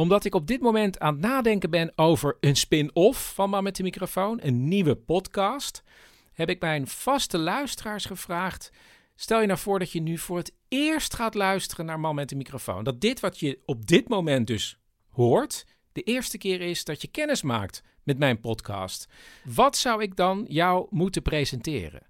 [0.00, 3.76] Omdat ik op dit moment aan het nadenken ben over een spin-off van Man met
[3.76, 5.82] de microfoon, een nieuwe podcast,
[6.32, 8.70] heb ik mijn vaste luisteraars gevraagd.
[9.14, 12.28] Stel je nou voor dat je nu voor het eerst gaat luisteren naar Man met
[12.28, 12.84] de microfoon.
[12.84, 17.08] Dat dit wat je op dit moment dus hoort, de eerste keer is dat je
[17.08, 19.08] kennis maakt met mijn podcast.
[19.44, 22.06] Wat zou ik dan jou moeten presenteren?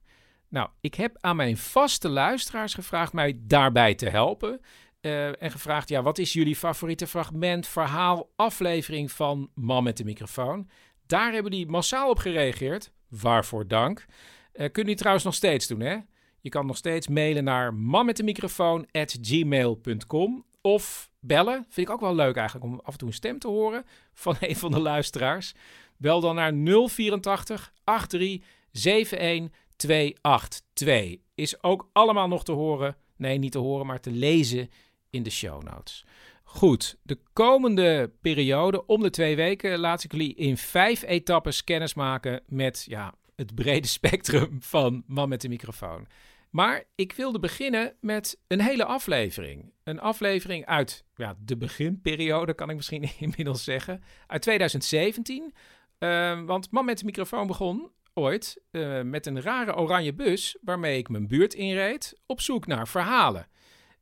[0.48, 4.60] Nou, ik heb aan mijn vaste luisteraars gevraagd mij daarbij te helpen.
[5.00, 10.04] Eh, en gevraagd, ja, wat is jullie favoriete fragment, verhaal, aflevering van Man met de
[10.04, 10.68] microfoon?
[11.06, 12.92] Daar hebben die massaal op gereageerd.
[13.08, 14.06] Waarvoor dank.
[14.52, 15.96] Eh kun je trouwens nog steeds doen, hè?
[16.40, 21.66] Je kan nog steeds mailen naar manmetdemicrofoon.gmail.com of bellen.
[21.68, 24.36] Vind ik ook wel leuk eigenlijk om af en toe een stem te horen van
[24.48, 25.54] een van de luisteraars.
[25.96, 31.16] Bel dan naar 084 83 71 282.
[31.34, 32.96] Is ook allemaal nog te horen.
[33.16, 34.70] Nee, niet te horen, maar te lezen
[35.10, 36.04] in de show notes.
[36.42, 41.94] Goed, de komende periode, om de twee weken, laat ik jullie in vijf etappes kennis
[41.94, 46.06] maken met ja, het brede spectrum van Man met de microfoon.
[46.50, 49.72] Maar ik wilde beginnen met een hele aflevering.
[49.84, 54.02] Een aflevering uit ja, de beginperiode, kan ik misschien inmiddels zeggen.
[54.26, 55.54] Uit 2017.
[55.98, 60.98] Eh, want Man met de microfoon begon ooit eh, met een rare oranje bus waarmee
[60.98, 63.48] ik mijn buurt inreed op zoek naar verhalen.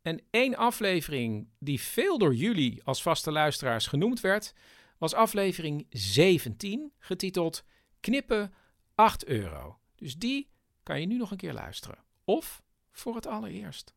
[0.02, 4.54] En één aflevering die veel door jullie als vaste luisteraars genoemd werd,
[4.98, 7.64] was aflevering 17, getiteld
[8.00, 8.52] Knippen
[8.94, 9.78] 8 euro.
[9.96, 10.48] Dus die
[10.82, 11.98] kan je nu nog een keer luisteren.
[12.24, 13.94] Of voor het allereerst.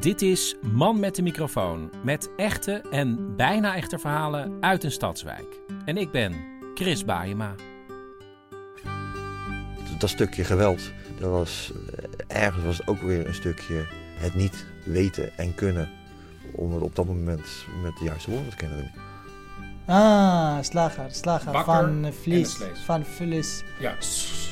[0.00, 5.60] Dit is Man met de microfoon, met echte en bijna echte verhalen uit een stadswijk.
[5.84, 7.54] En ik ben Chris Baayema.
[10.00, 11.72] Dat stukje geweld, dat was,
[12.26, 15.88] eh, ergens was het ook weer een stukje het niet weten en kunnen.
[16.52, 17.46] Om het op dat moment
[17.82, 18.90] met de juiste woorden te kunnen doen.
[19.86, 21.52] Ah, slager, slager.
[21.52, 22.58] Bakker van vlees.
[22.84, 23.62] Van vlees.
[23.80, 23.96] Ja.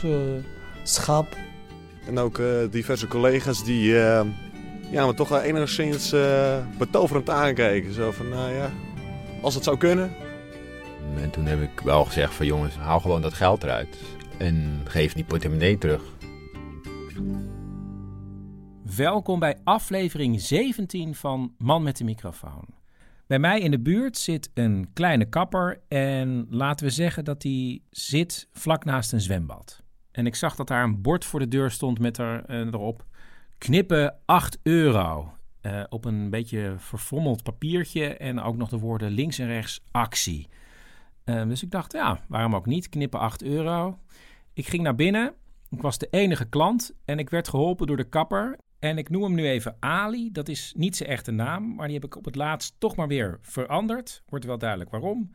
[0.02, 0.10] Eh,
[0.82, 1.36] schap.
[2.06, 4.20] En ook eh, diverse collega's die eh,
[4.90, 7.94] ja, me toch wel enigszins eh, betoverend aankeken.
[7.94, 8.70] Zo van, nou ja,
[9.42, 10.12] als het zou kunnen.
[11.22, 13.96] En toen heb ik wel gezegd van jongens, haal gewoon dat geld eruit.
[14.38, 16.02] En geef die portemonnee terug.
[18.96, 22.64] Welkom bij aflevering 17 van Man met de microfoon.
[23.26, 27.82] Bij mij in de buurt zit een kleine kapper en laten we zeggen dat die
[27.90, 29.82] zit vlak naast een zwembad.
[30.10, 33.04] En ik zag dat daar een bord voor de deur stond met er, eh, erop
[33.58, 35.32] knippen 8 euro.
[35.60, 40.48] Eh, op een beetje verfrommeld papiertje en ook nog de woorden links en rechts actie.
[41.24, 42.88] Eh, dus ik dacht, ja, waarom ook niet?
[42.88, 43.98] Knippen 8 euro.
[44.58, 45.34] Ik ging naar binnen.
[45.70, 48.58] Ik was de enige klant en ik werd geholpen door de kapper.
[48.78, 50.32] En ik noem hem nu even Ali.
[50.32, 53.08] Dat is niet zijn echte naam, maar die heb ik op het laatst toch maar
[53.08, 54.22] weer veranderd.
[54.28, 55.30] Wordt wel duidelijk waarom.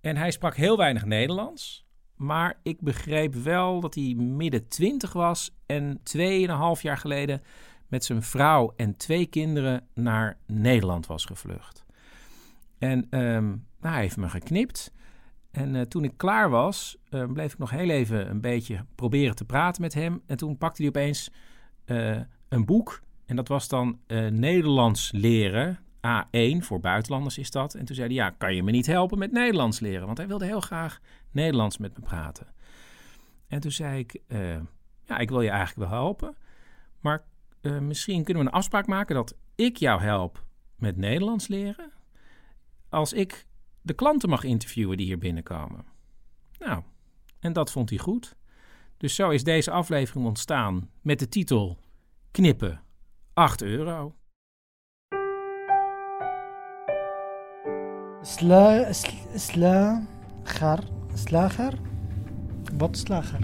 [0.00, 1.86] En hij sprak heel weinig Nederlands.
[2.16, 7.42] Maar ik begreep wel dat hij midden twintig was en 2,5 jaar geleden
[7.86, 11.84] met zijn vrouw en twee kinderen naar Nederland was gevlucht.
[12.78, 13.46] En ehm,
[13.80, 14.92] nou, hij heeft me geknipt.
[15.58, 19.34] En eh, toen ik klaar was, eh, bleef ik nog heel even een beetje proberen
[19.34, 20.22] te praten met hem.
[20.26, 21.30] En toen pakte hij opeens
[21.84, 23.00] eh, een boek.
[23.26, 23.98] En dat was dan
[24.30, 25.78] Nederlands leren.
[25.96, 27.74] A1 voor buitenlanders is dat.
[27.74, 30.06] En toen zei hij: Ja, kan je me niet helpen met Nederlands leren?
[30.06, 31.00] Want hij wilde heel graag
[31.30, 32.46] Nederlands met me praten.
[33.46, 34.20] En toen zei ik:
[35.04, 36.36] Ja, ik wil je eigenlijk wel helpen.
[37.00, 37.24] Maar
[37.80, 40.44] misschien kunnen we een afspraak maken dat ik jou help
[40.76, 41.92] met Nederlands leren.
[42.88, 43.46] Als ik
[43.88, 45.84] de klanten mag interviewen die hier binnenkomen.
[46.58, 46.82] Nou,
[47.40, 48.36] en dat vond hij goed.
[48.96, 51.78] Dus zo is deze aflevering ontstaan met de titel
[52.30, 52.80] Knippen
[53.34, 54.14] 8 euro.
[58.22, 60.06] Sla, sla,
[60.44, 60.84] slager.
[61.14, 61.72] Slager?
[62.76, 63.40] Wat slager?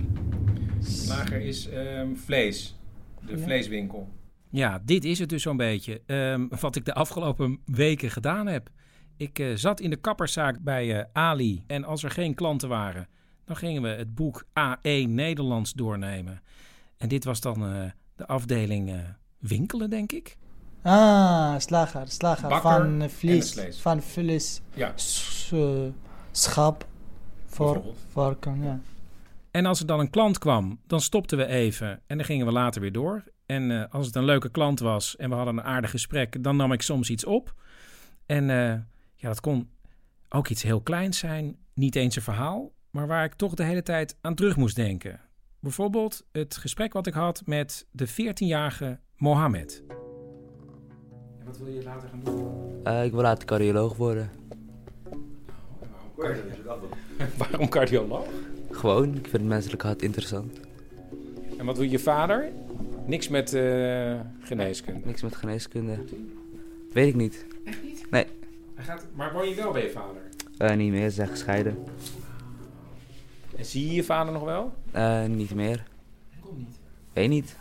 [1.08, 2.78] Lager is ehm, vlees.
[3.26, 3.42] De Ja.
[3.42, 4.08] vleeswinkel.
[4.50, 6.02] Ja, dit is het dus zo'n beetje.
[6.06, 8.70] Ehm, wat ik de afgelopen weken gedaan heb.
[9.16, 11.64] Ik eh, zat in de kapperszaak bij eh, Ali.
[11.66, 13.08] En als er geen klanten waren,
[13.44, 16.42] dan gingen we het boek A1 Nederlands doornemen.
[16.96, 19.02] En dit was dan eh, de afdeling
[19.38, 20.36] winkelen, denk ik.
[20.82, 22.48] Ah, slager, slager.
[22.48, 23.80] Bakker van vlees.
[23.80, 24.60] Van vlees.
[24.74, 24.92] Ja.
[26.30, 26.86] Schap.
[27.46, 28.80] Voor, varken, ja.
[29.50, 32.52] En als er dan een klant kwam, dan stopten we even en dan gingen we
[32.52, 33.24] later weer door.
[33.46, 36.72] En als het een leuke klant was en we hadden een aardig gesprek, dan nam
[36.72, 37.54] ik soms iets op.
[38.26, 38.50] En
[39.24, 39.68] ja, dat kon
[40.28, 43.82] ook iets heel kleins zijn, niet eens een verhaal, maar waar ik toch de hele
[43.82, 45.20] tijd aan terug moest denken.
[45.60, 49.82] Bijvoorbeeld het gesprek wat ik had met de 14-jarige Mohammed.
[51.38, 52.80] En wat wil je later gaan doen?
[52.84, 54.30] Eh, ik wil later cardioloog worden.
[57.38, 58.26] Waarom cardioloog?
[58.70, 60.60] Gewoon, ik vind het menselijk hart interessant.
[61.58, 62.52] En wat wil je vader?
[63.06, 65.06] Niks met eh, geneeskunde.
[65.06, 65.98] Niks met geneeskunde.
[66.92, 67.46] Weet ik niet.
[67.64, 68.10] Echt niet?
[68.10, 68.26] Nee,
[68.84, 70.22] gaat, maar woon je wel bij je vader?
[70.58, 71.08] eh, niet meer.
[71.08, 71.76] Ze zijn gescheiden.
[73.56, 74.72] En zie je je vader nog wel?
[74.90, 75.84] Eh, niet meer.
[76.40, 76.78] Waarom niet?
[77.12, 77.56] Weet niet.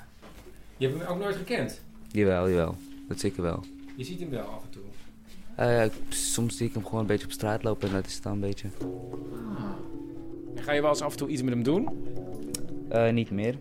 [0.77, 1.81] Je hebt hem ook nooit gekend.
[2.11, 2.75] Jawel, jawel.
[3.07, 3.63] Dat zeker wel.
[3.95, 4.81] Je ziet hem wel af en toe.
[5.55, 8.23] Eh, soms zie ik hem gewoon een beetje op straat lopen en dat is het
[8.23, 8.67] dan een beetje.
[10.55, 11.87] En ga je wel eens af en toe iets met hem doen?
[12.89, 13.55] Eh, niet meer.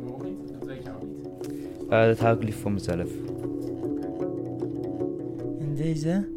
[0.00, 0.52] Waarom niet?
[0.58, 1.88] Dat weet je ook niet.
[1.90, 3.10] Eh, dat hou ik liever voor mezelf.
[5.84, 6.28] Deze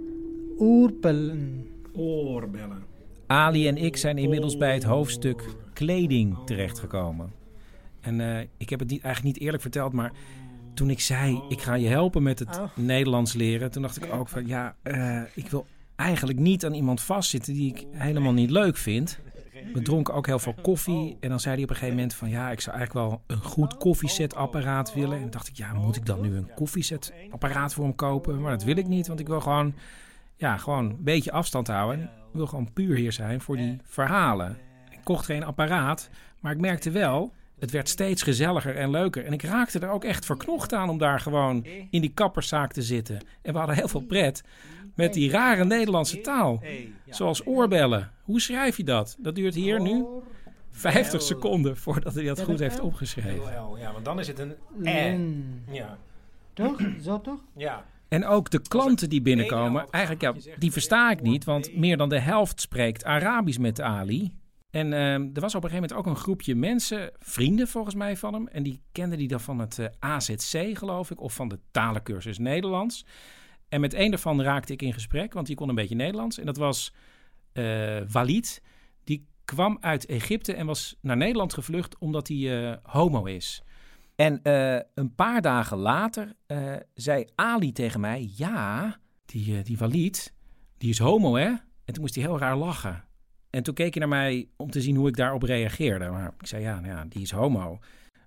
[0.60, 1.68] oerpellen.
[1.94, 2.84] Oorbellen.
[3.28, 7.32] Ali en ik zijn inmiddels bij het hoofdstuk kleding terechtgekomen.
[8.02, 10.12] En eh, ik heb het niet, eigenlijk niet eerlijk verteld, maar
[10.74, 12.78] toen ik zei: ik ga je helpen met het Oh.
[12.78, 15.66] Nederlands leren, toen dacht ik ook van ja, eh, ik wil
[15.96, 19.20] eigenlijk niet aan iemand vastzitten die ik helemaal niet leuk vind.
[19.74, 21.18] We dronken ook heel veel koffie.
[21.20, 22.30] En dan zei hij op een gegeven moment van...
[22.30, 25.22] ja, ik zou eigenlijk wel een goed koffiezetapparaat willen.
[25.22, 28.42] En dacht ik, ja, moet ik dan nu een koffiezetapparaat voor hem kopen?
[28.42, 29.74] Maar dat wil ik niet, want ik wil gewoon...
[30.36, 32.00] ja, gewoon een beetje afstand houden.
[32.00, 34.58] En ik wil gewoon puur hier zijn voor die verhalen.
[34.92, 36.10] Ik kocht geen apparaat,
[36.40, 37.34] maar ik merkte wel...
[37.60, 39.26] het werd steeds gezelliger en leuker.
[39.26, 42.82] En ik raakte er ook echt verknocht aan om daar gewoon in die kapperszaak te
[42.82, 43.20] zitten.
[43.42, 44.44] En we hadden heel veel pret
[44.96, 46.64] met die rare Nederlandse taal.
[47.10, 48.12] Zoals oorbellen.
[48.24, 49.18] Hoe schrijf je dat?
[49.20, 50.06] Dat duurt hier nu
[50.72, 53.52] 50 seconden voordat hij dat goed heeft opgeschreven.
[53.80, 55.64] Ja, want dan is het een.
[55.72, 55.98] Ja.
[56.54, 56.80] Toch?
[57.02, 57.40] Zo toch?
[57.56, 57.86] ja.
[58.08, 62.10] En ook de klanten die binnenkomen, eigenlijk ja, die versta ik niet, want meer dan
[62.10, 64.32] de helft spreekt Arabisch met Ali.
[64.78, 68.18] En ehm, er was op een gegeven moment ook een groepje mensen, vrienden volgens mij
[68.18, 71.48] van hem, en die kenden die dan van het eh, AZC geloof ik, of van
[71.48, 73.06] de talencursus Nederlands.
[73.70, 76.40] En met een daarvan raakte ik in gesprek, want die kon een beetje Nederlands.
[76.40, 76.94] En dat was
[77.54, 78.62] eh, Walid.
[79.04, 83.62] Die kwam uit Egypte en was naar Nederland gevlucht omdat hij eh, homo is.
[84.16, 84.40] En
[84.94, 86.36] een paar dagen later
[86.94, 90.34] zei Ali tegen mij: Ja, die, die Walid,
[90.78, 91.48] die is homo, hè?
[91.86, 93.07] En toen moest hij heel raar lachen.
[93.58, 96.10] En toen keek hij naar mij om te zien hoe ik daarop reageerde.
[96.10, 97.80] Maar ik zei: Ja, nou ja, die is homo.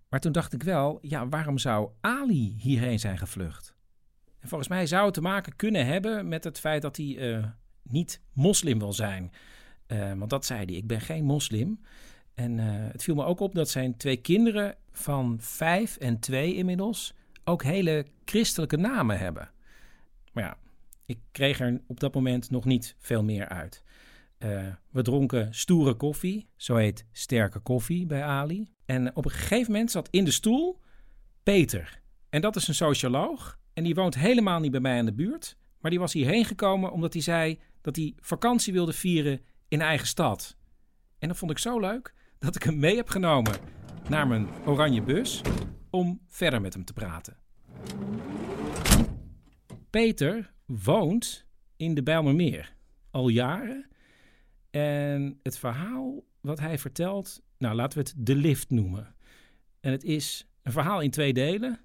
[0.09, 3.75] Maar toen dacht ik wel: Ja, waarom zou Ali hierheen zijn gevlucht?
[4.41, 7.45] En volgens mij zou het te maken kunnen hebben met het feit dat hij eh,
[7.83, 9.33] niet moslim wil zijn.
[9.87, 11.81] Eh, want dat zei hij: Ik ben geen moslim.
[12.35, 16.55] En eh, het viel me ook op dat zijn twee kinderen van vijf en twee
[16.55, 19.51] inmiddels ook hele christelijke namen hebben.
[20.33, 20.57] Maar ja,
[21.07, 23.83] ik kreeg er op dat moment nog niet veel meer uit.
[24.41, 28.73] Eh, we dronken stoere koffie, zo heet sterke koffie bij Ali.
[28.85, 30.81] En op een gegeven moment zat in de stoel
[31.43, 32.01] Peter.
[32.29, 33.59] En dat is een socioloog.
[33.73, 35.57] En die woont helemaal niet bij mij in de buurt.
[35.81, 40.07] Maar die was hierheen gekomen omdat hij zei dat hij vakantie wilde vieren in eigen
[40.07, 40.57] stad.
[41.19, 43.55] En dat vond ik zo leuk dat ik hem mee heb genomen
[44.09, 45.41] naar mijn oranje bus
[45.91, 47.37] om verder met hem te praten.
[49.91, 52.75] Peter woont in de Bijlmermeer
[53.11, 53.90] al jaren.
[54.71, 59.15] En het verhaal wat hij vertelt, nou laten we het de lift noemen.
[59.81, 61.81] En het is een verhaal in twee delen.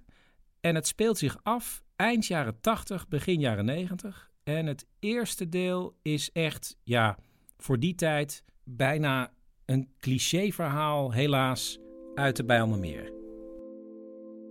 [0.62, 4.32] En het speelt zich af eind jaren 80, begin jaren 90.
[4.44, 7.18] En het eerste deel is echt, ja,
[7.58, 9.34] voor die tijd bijna
[9.66, 11.80] een clichéverhaal, helaas,
[12.16, 13.14] uit de Bijlmermeer.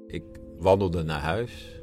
[0.07, 0.25] Ik
[0.59, 1.83] wandelde naar huis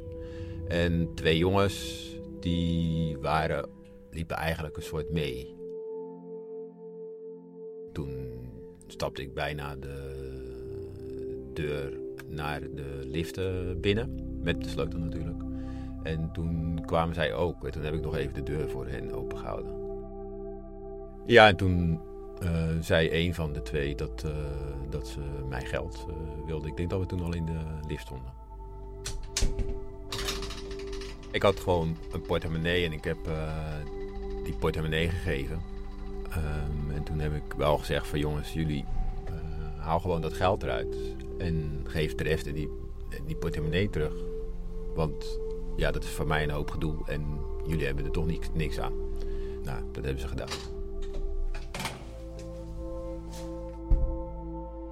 [0.68, 2.06] en twee jongens
[2.40, 3.68] die waren,
[4.10, 5.61] liepen eigenlijk een soort mee.
[7.92, 8.10] Toen
[8.86, 10.20] stapte ik bijna de
[11.52, 11.92] deur
[12.28, 15.42] naar de lift eh, binnen, met de sleutel natuurlijk.
[16.02, 17.64] En toen kwamen zij ook.
[17.64, 19.82] En toen heb ik nog even de deur voor hen opengehouden.
[21.26, 22.00] Ja, en toen
[22.40, 24.30] eh, zei een van de twee dat, eh,
[24.90, 26.68] dat ze mijn geld eh, wilde.
[26.68, 28.32] Ik denk dat we toen al in de lift stonden.
[31.30, 33.18] Ik had gewoon een portemonnee en ik heb
[34.44, 35.60] die portemonnee gegeven.
[36.36, 38.84] Ehm, en toen heb ik wel gezegd van jongens, jullie
[39.30, 40.96] uh, haal gewoon dat geld eruit.
[41.38, 42.70] En geef de rest die,
[43.26, 44.14] die portemonnee terug.
[44.94, 45.38] Want
[45.76, 48.78] ja, dat is voor mij een hoop gedoe en jullie hebben er toch niks, niks
[48.80, 48.92] aan.
[49.62, 50.48] Nou, dat hebben ze gedaan.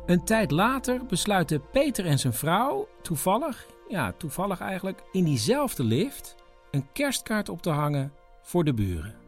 [0.06, 6.34] Een tijd later besluiten Peter en zijn vrouw toevallig, ja, toevallig eigenlijk, in diezelfde lift
[6.70, 9.19] een kerstkaart op te hangen voor de buren.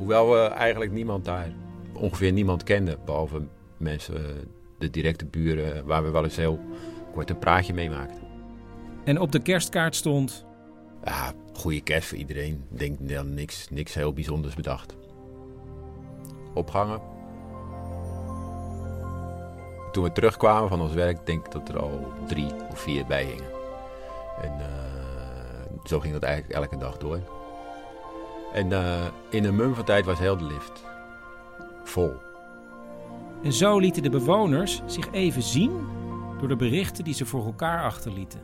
[0.00, 1.52] Hoewel we eigenlijk niemand daar,
[1.92, 3.42] ongeveer niemand kenden, behalve
[3.76, 4.32] mensen, eh,
[4.78, 6.60] de directe buren, waar we wel eens heel
[7.12, 8.22] kort een praatje mee maakten.
[9.04, 10.46] En op de kerstkaart stond.
[11.04, 12.64] Ja, goede kerst voor iedereen.
[12.68, 14.96] Denk dan niks, niks heel bijzonders bedacht.
[16.54, 17.00] Opgangen.
[19.92, 23.24] Toen we terugkwamen van ons werk, denk ik dat er al drie of vier bij
[23.24, 23.50] hingen.
[24.42, 24.66] En uh,
[25.84, 27.39] zo ging dat eigenlijk elke dag door.
[28.52, 30.84] En uh, in een mum van tijd was heel de lift
[31.84, 32.12] vol.
[33.42, 35.86] En zo lieten de bewoners zich even zien
[36.38, 38.40] door de berichten die ze voor elkaar achterlieten.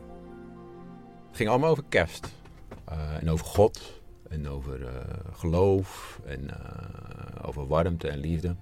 [1.27, 2.29] Het ging allemaal over kerst.
[2.91, 4.01] Uh, en over God.
[4.29, 4.87] En over uh,
[5.33, 6.19] geloof.
[6.25, 6.49] En
[7.41, 8.55] over warmte en liefde.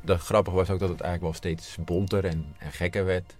[0.00, 3.36] Dat grappige was ook dat het eigenlijk wel steeds bonter en, en gekker werd.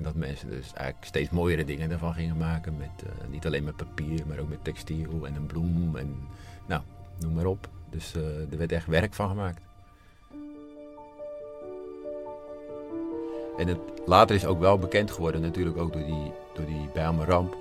[0.00, 2.76] En dat mensen dus eigenlijk steeds mooiere dingen ervan gingen maken.
[2.78, 5.96] Met, niet alleen met papier, maar ook met textiel en een bloem.
[5.96, 6.16] En
[6.66, 6.82] nou,
[7.18, 7.68] noem maar op.
[7.90, 8.14] Dus
[8.50, 9.60] er werd echt werk van gemaakt.
[13.58, 17.56] En het, later is ook wel bekend geworden, natuurlijk ook door die, door die ramp,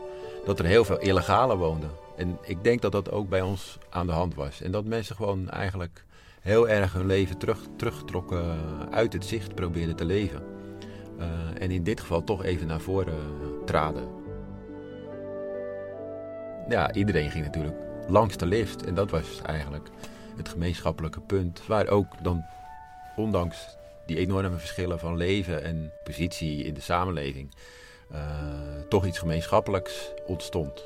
[0.46, 1.90] dat er heel veel illegalen woonden.
[2.18, 4.62] En ik denk dat dat ook bij ons aan de hand was.
[4.62, 6.06] En dat mensen gewoon eigenlijk
[6.42, 8.58] heel erg hun leven terug, teruggetrokken
[8.92, 10.59] uit het zicht probeerden te leven.
[11.20, 13.18] Uh, en in dit geval toch even naar voren
[13.66, 14.08] traden.
[16.70, 18.86] Ja, iedereen ging natuurlijk langs de lift.
[18.86, 19.90] En dat was eigenlijk
[20.38, 21.68] het gemeenschappelijke punt.
[21.68, 22.46] Waar ook dan,
[23.16, 27.54] ondanks die enorme verschillen van leven en positie in de samenleving
[28.12, 28.20] uh,
[28.90, 30.84] toch iets gemeenschappelijks ontstond.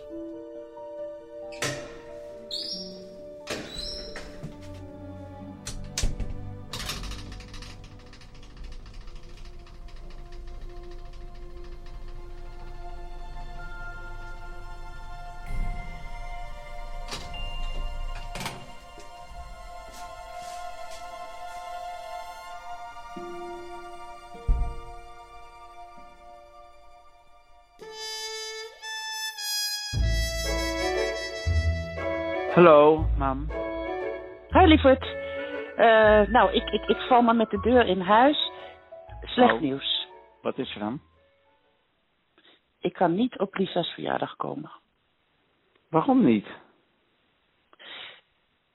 [34.73, 35.05] Lieverd.
[35.77, 38.51] Uh, nou, ik, ik, ik val maar met de deur in huis.
[39.21, 39.59] Slecht Oh.
[39.61, 40.07] nieuws.
[40.41, 41.01] Wat is er dan?
[42.79, 44.71] Ik kan niet op Lisa's verjaardag komen.
[45.89, 46.47] Waarom niet?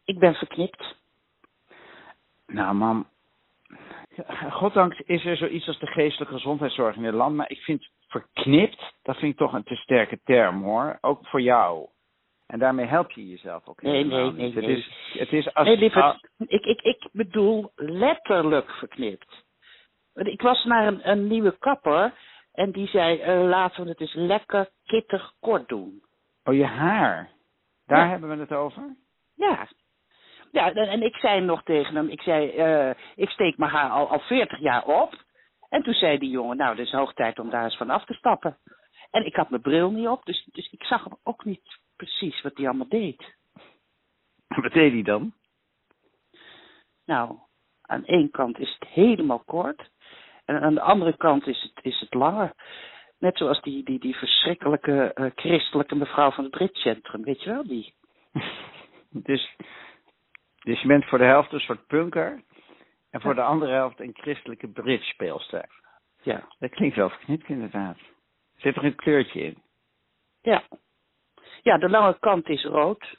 [0.04, 0.96] Ik ben verknipt.
[2.46, 3.06] Nou, mam.
[4.50, 7.34] Goddank is er zoiets als de geestelijke gezondheidszorg in Nederland.
[7.36, 10.98] Maar ik vind verknipt, dat vind ik toch een te sterke term hoor.
[11.00, 11.88] Ook voor jou.
[12.48, 14.52] En daarmee help je jezelf ook Nee, nee, nee.
[14.54, 14.76] Het nee.
[14.76, 16.28] is, het is als, nee, lieverd.
[16.38, 19.44] Ik, ik, ik bedoel letterlijk verknipt.
[20.14, 22.14] Ik was naar een, een nieuwe kapper.
[22.52, 26.02] En die zei, eh, laten we het eens lekker kittig kort doen.
[26.44, 27.30] oh, je haar.
[27.86, 28.08] Daar Ja.
[28.10, 28.96] hebben we het over?
[29.34, 29.68] Ja.
[30.52, 33.90] Ja, en, en ik zei nog tegen hem, ik zei, eh, ik steek mijn haar
[33.90, 35.14] al, al 40 jaar op.
[35.68, 38.04] En toen zei die jongen, nou, het is hoog tijd om daar eens van af
[38.04, 38.58] te stappen.
[39.10, 42.42] En ik had mijn bril niet op, dus, dus ik zag hem ook niet precies
[42.42, 43.36] wat hij allemaal deed.
[44.62, 45.32] Wat deed hij dan?
[47.04, 47.38] Nou,
[47.82, 49.90] aan één kant is het helemaal kort.
[50.44, 52.52] En aan de andere kant is het, is het langer.
[53.18, 57.66] Net zoals die, die, die verschrikkelijke eh, christelijke mevrouw van het Britcentrum, weet je wel,
[57.66, 57.94] die.
[59.10, 59.56] Dus,
[60.64, 62.42] dus je bent voor de helft een soort punker.
[63.10, 65.68] En voor de andere helft een christelijke bridge-speelster.
[66.22, 66.48] Ja.
[66.58, 67.96] Dat klinkt wel verknipt inderdaad.
[68.56, 69.62] Zit er een kleurtje in?
[70.42, 70.62] Ja.
[71.62, 73.16] Ja, de lange kant is rood.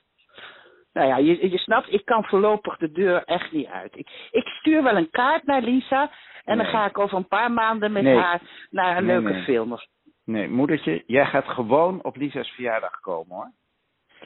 [0.93, 3.97] Nou ja, je, je snapt, ik kan voorlopig de deur echt niet uit.
[3.97, 6.11] Ik, ik stuur wel een kaart naar Lisa.
[6.43, 8.17] En dan ga ik over een paar maanden met Nee.
[8.17, 9.77] haar naar een Nee, leuke film.
[10.25, 13.51] Nee, moedertje, jij gaat gewoon op Lisa's verjaardag komen hoor.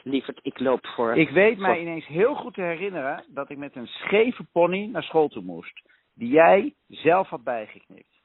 [0.02, 1.16] Lieverd, ik loop voor...
[1.16, 5.02] Ik weet mij ineens heel goed te herinneren dat ik met een scheve pony naar
[5.02, 5.80] school toe moest.
[6.14, 8.22] Die jij zelf had bijgeknipt.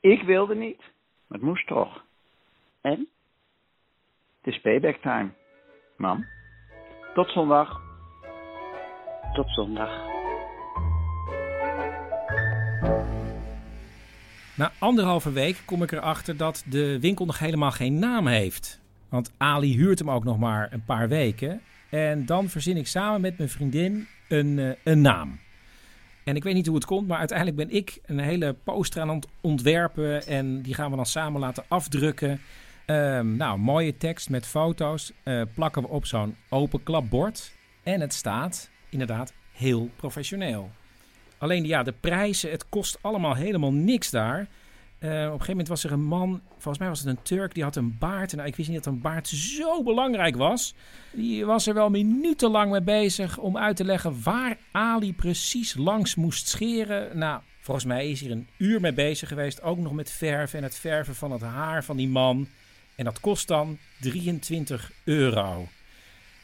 [0.00, 0.78] Ik wilde niet,
[1.28, 2.04] maar het moest toch.
[2.82, 3.08] En?
[4.46, 5.30] Het is payback time.
[5.96, 6.26] Mam.
[7.14, 7.80] Tot zondag.
[9.34, 9.90] Tot zondag.
[14.54, 18.80] Na anderhalve week kom ik erachter dat de winkel nog helemaal geen naam heeft.
[19.08, 21.60] Want Ali huurt hem ook nog maar een paar weken.
[21.90, 25.38] En dan verzin ik samen met mijn vriendin een, eh, een naam.
[26.24, 29.08] En ik weet niet hoe het komt, maar uiteindelijk ben ik een hele poster aan
[29.08, 30.26] het ontwerpen.
[30.26, 32.40] En die gaan we dan samen laten afdrukken.
[32.86, 37.52] Ehm, nou, mooie tekst met foto's eh, plakken we op zo'n open klapbord.
[37.82, 40.70] En het staat inderdaad heel professioneel.
[41.38, 44.38] Alleen ja, de prijzen, het kost allemaal helemaal niks daar.
[44.98, 47.54] Eh, op een gegeven moment was er een man, volgens mij was het een Turk,
[47.54, 48.34] die had een baard.
[48.34, 50.74] Nou, ik wist niet dat een baard zo belangrijk was.
[51.12, 56.14] Die was er wel minutenlang mee bezig om uit te leggen waar Ali precies langs
[56.14, 57.18] moest scheren.
[57.18, 59.62] Nou, volgens mij is hij er een uur mee bezig geweest.
[59.62, 62.48] Ook nog met verven en het verven van het haar van die man.
[62.96, 65.68] En dat kost dan 23 euro.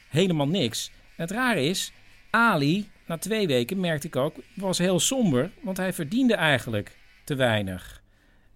[0.08, 0.90] Helemaal niks.
[1.16, 1.92] Het rare is,
[2.30, 5.50] Ali, na twee weken merkte ik ook, was heel somber.
[5.62, 8.02] Want hij verdiende eigenlijk te weinig.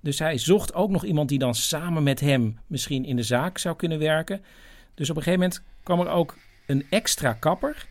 [0.01, 3.59] Dus hij zocht ook nog iemand die dan samen met hem misschien in de zaak
[3.59, 4.45] zou kunnen werken.
[4.95, 6.37] Dus op een gegeven moment kwam er ook
[6.67, 7.87] een extra kapper.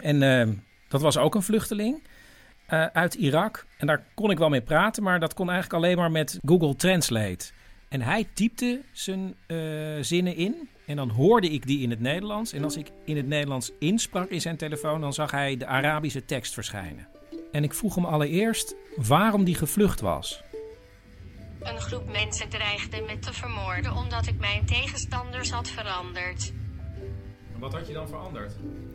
[0.00, 0.56] En uh,
[0.88, 2.02] dat was ook een vluchteling
[2.68, 3.66] uh, uit Irak.
[3.78, 6.76] En daar kon ik wel mee praten, maar dat kon eigenlijk alleen maar met Google
[6.76, 7.52] Translate.
[7.88, 9.58] En hij typte zijn uh,
[10.00, 10.68] zinnen in.
[10.86, 12.52] En dan hoorde ik die in het Nederlands.
[12.52, 16.24] En als ik in het Nederlands insprak in zijn telefoon, dan zag hij de Arabische
[16.24, 17.08] tekst verschijnen.
[17.52, 20.42] En ik vroeg hem allereerst waarom die gevlucht was.
[21.60, 26.52] Een groep mensen dreigde me te vermoorden omdat ik mijn tegenstanders had veranderd.
[27.58, 28.52] Wat had je dan veranderd?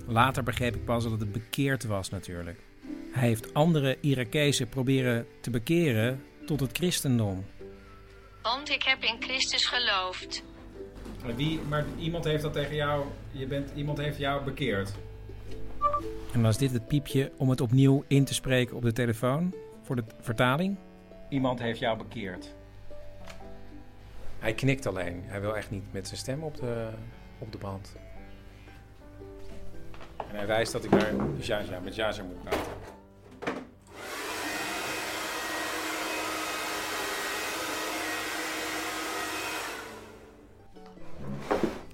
[0.07, 2.59] Later begreep ik pas dat het bekeerd was natuurlijk.
[3.11, 7.45] Hij heeft andere Irakezen proberen te bekeren tot het christendom.
[8.55, 10.43] Want ik heb in Christus geloofd.
[11.23, 14.91] Maar, wie, maar iemand heeft dat tegen jou, je bent, iemand heeft jou bekeerd.
[16.33, 19.53] En was dit het piepje om het opnieuw in te spreken op de telefoon
[19.83, 20.77] voor de vertaling?
[21.29, 22.55] Iemand heeft jou bekeerd.
[24.39, 25.23] Hij knikt alleen.
[25.25, 26.89] Hij wil echt niet met zijn stem op de,
[27.39, 27.95] op de band.
[30.17, 31.13] En hij wijst dat ik daar
[31.83, 32.98] met Jaja moet praten.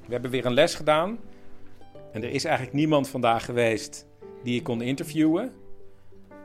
[0.05, 1.17] We hebben weer een les gedaan.
[2.11, 4.07] En er is eigenlijk niemand vandaag geweest
[4.43, 5.51] die ik kon interviewen.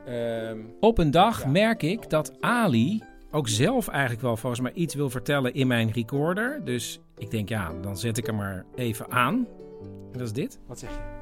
[0.09, 4.95] Um, Op een dag merk ik dat Ali ook zelf eigenlijk wel volgens mij iets
[4.95, 6.61] wil vertellen in mijn recorder.
[6.63, 9.47] Dus ik denk, ja, dan zet ik hem maar even aan.
[10.11, 10.59] En dat is dit.
[10.67, 11.19] Wat zeg je?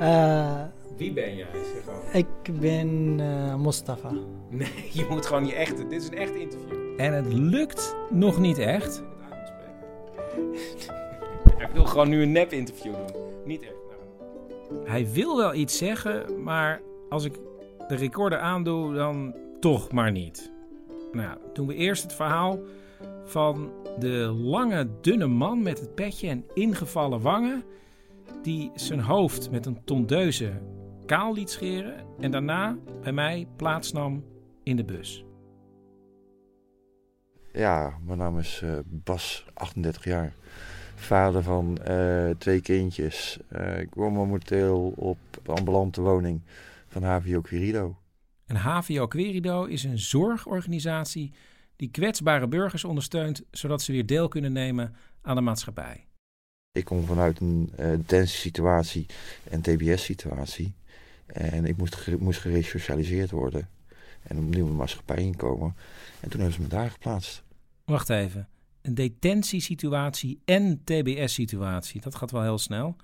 [0.00, 0.62] Uh,
[0.96, 1.46] Wie ben jij?
[1.52, 2.12] Zeg.
[2.12, 4.10] Ik ben uh, Mustafa.
[4.50, 5.86] Nee, je moet gewoon je echte.
[5.86, 7.00] Dit is een echt interview.
[7.00, 9.02] En het lukt nog niet echt.
[11.68, 13.22] Ik wil gewoon nu een nep-interview doen.
[13.44, 13.74] Niet echt.
[14.70, 14.88] Nou.
[14.88, 17.34] Hij wil wel iets zeggen, maar als ik
[17.88, 20.52] de recorder aandoe, dan toch maar niet.
[21.12, 22.58] Nou, doen we eerst het verhaal
[23.24, 27.62] van de lange, dunne man met het petje en ingevallen wangen.
[28.42, 30.52] Die zijn hoofd met een tondeuze
[31.06, 31.94] kaal liet scheren.
[32.20, 34.24] En daarna bij mij plaatsnam
[34.62, 35.24] in de bus.
[37.58, 40.32] Ja, mijn naam is uh, Bas, 38 jaar.
[40.94, 43.38] Vader van uh, twee kindjes.
[43.52, 46.40] Uh, ik woon momenteel op de ambulante woning
[46.88, 47.96] van HVO Querido.
[48.46, 51.32] En HVO Querido is een zorgorganisatie
[51.76, 56.06] die kwetsbare burgers ondersteunt, zodat ze weer deel kunnen nemen aan de maatschappij.
[56.72, 59.06] Ik kom vanuit een uh, detentiesituatie
[59.50, 60.74] en TBS-situatie.
[61.26, 63.68] En ik moest, moest geresocialiseerd worden.
[64.22, 65.76] En opnieuw de maatschappij inkomen.
[66.20, 67.46] En toen hebben ze me daar geplaatst.
[67.88, 68.48] Wacht even.
[68.82, 72.00] Een detentiesituatie en TBS-situatie.
[72.00, 72.96] Dat gaat wel heel snel.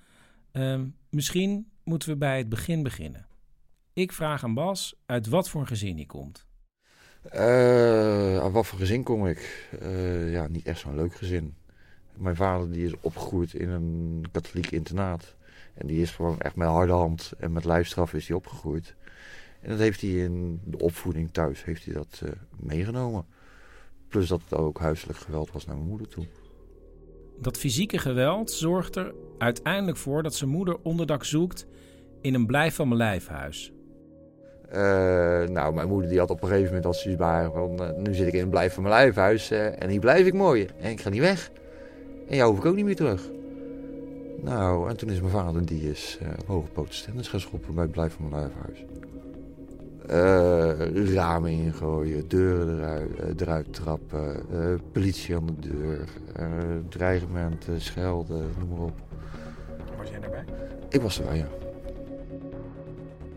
[0.53, 3.27] Uh, misschien moeten we bij het begin beginnen.
[3.92, 6.47] Ik vraag aan Bas uit wat voor een gezin hij komt.
[7.35, 9.68] Uh, uit wat voor gezin kom ik?
[9.83, 11.55] Uh, ja, niet echt zo'n leuk gezin.
[12.16, 15.35] Mijn vader die is opgegroeid in een katholiek internaat.
[15.75, 18.94] En die is gewoon echt met harde hand en met lijfstraf is hij opgegroeid.
[19.61, 23.27] En dat heeft hij in de opvoeding thuis heeft hij dat uh, meegenomen.
[24.14, 26.24] Plus dat het ook huiselijk geweld was naar mijn moeder toe.
[27.38, 31.66] Dat fysieke geweld zorgt er uiteindelijk voor dat zijn moeder onderdak zoekt
[32.20, 33.72] in een blijf van mijn lijfhuis.
[34.68, 34.74] Uh,
[35.48, 37.16] nou, mijn moeder die had op een gegeven moment als ze
[37.53, 40.27] van uh, nu zit ik in een blijf van mijn lijfhuis uh, en hier blijf
[40.27, 41.50] ik mooi en ik ga niet weg.
[42.29, 43.31] En jou hoef ik ook niet meer terug.
[44.42, 48.12] Nou, en toen is mijn vader die is hoge poten gaan schoppen bij het blijf
[48.12, 48.85] van mijn lijfhuis.
[51.14, 54.40] Ramen ingooien, deuren eruit, eruit trappen,
[54.93, 56.09] politie aan de deur,
[56.88, 59.01] dreigementen, schelden, noem maar op.
[59.97, 60.45] Was jij daarbij?
[60.88, 61.49] Ik was erbij, ja.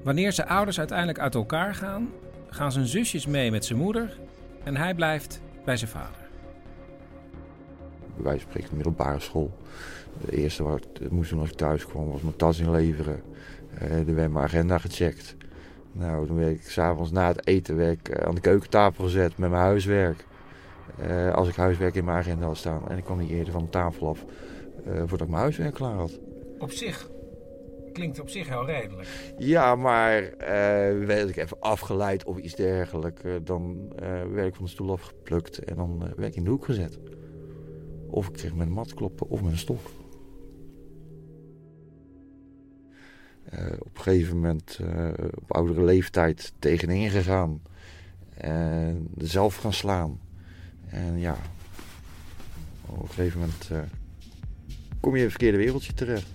[0.03, 2.10] Wanneer zijn ouders uiteindelijk uit elkaar gaan,
[2.49, 4.19] gaan zijn zusjes mee met zijn moeder
[4.63, 6.30] en hij blijft bij zijn vader.
[8.15, 9.58] bij wijze van spreken de middelbare school.
[10.25, 13.21] De eerste wat ik moest doen als ik thuis kwam was mijn tas inleveren.
[13.82, 15.36] Uh, er werd mijn agenda gecheckt.
[15.97, 19.49] Nou, toen werd ik s'avonds na het eten werd ik aan de keukentafel gezet met
[19.49, 20.25] mijn huiswerk.
[21.01, 22.89] Uh, als ik huiswerk in mijn agenda had staan.
[22.89, 24.25] En ik kwam niet eerder van de tafel af
[24.88, 26.19] uh, voordat ik mijn huiswerk klaar had.
[26.60, 27.10] Op zich
[27.93, 29.07] klinkt op zich heel redelijk.
[29.38, 30.29] Ja, maar uh,
[31.05, 33.93] werd ik even afgeleid of iets dergelijks, dan
[34.33, 36.99] werd ik van de stoel afgeplukt en dan werd ik in de hoek gezet.
[38.10, 39.79] Of ik kreeg met een mat kloppen of met een stok.
[43.79, 44.79] Op een gegeven moment
[45.36, 47.62] op oudere leeftijd tegenin gegaan.
[48.33, 50.19] En zelf gaan slaan.
[50.89, 51.38] En ja,
[52.86, 53.79] op een gegeven moment uh,
[54.99, 56.27] kom je in het verkeerde wereldje terecht.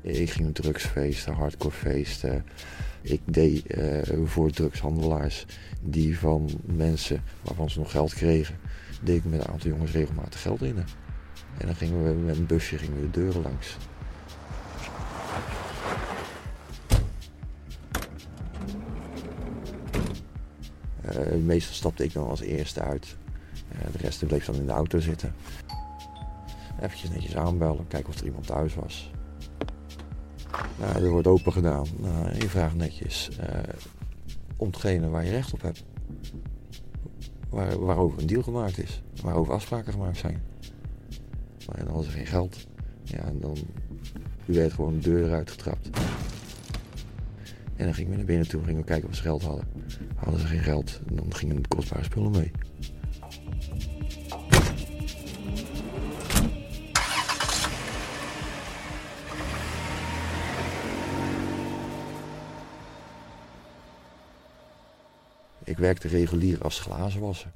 [0.00, 2.44] Ik ging drugsfeesten, hardcore feesten.
[3.02, 3.64] Ik deed
[4.24, 5.46] voor drugshandelaars
[5.82, 8.56] die van mensen waarvan ze nog geld kregen,
[9.02, 10.76] deed ik met een aantal jongens regelmatig geld in.
[11.58, 13.76] En dan gingen we met een busje gingen we de deuren langs.
[21.04, 23.16] Uh, meestal stapte ik dan als eerste uit.
[23.72, 25.34] Uh, de rest bleef dan in de auto zitten.
[26.80, 29.10] Even netjes aanbellen, kijken of er iemand thuis was.
[30.78, 31.86] Nou, er wordt open gedaan.
[31.96, 33.46] Nou, je vraagt netjes uh,
[34.56, 35.84] om hetgene waar je recht op hebt.
[37.48, 39.02] Waar, waarover een deal gemaakt is.
[39.22, 40.42] Waarover afspraken gemaakt zijn.
[41.66, 42.66] Maar dan was er geen geld.
[43.02, 43.56] Ja, en dan
[44.44, 45.88] werd gewoon de deur eruit getrapt.
[47.76, 49.68] En dan gingen we naar binnen toe, gingen we kijken of ze geld hadden.
[50.14, 52.50] Hadden ze geen geld, dan gingen de kostbare spullen mee.
[65.64, 67.52] Ik werkte regulier als glazenwasser.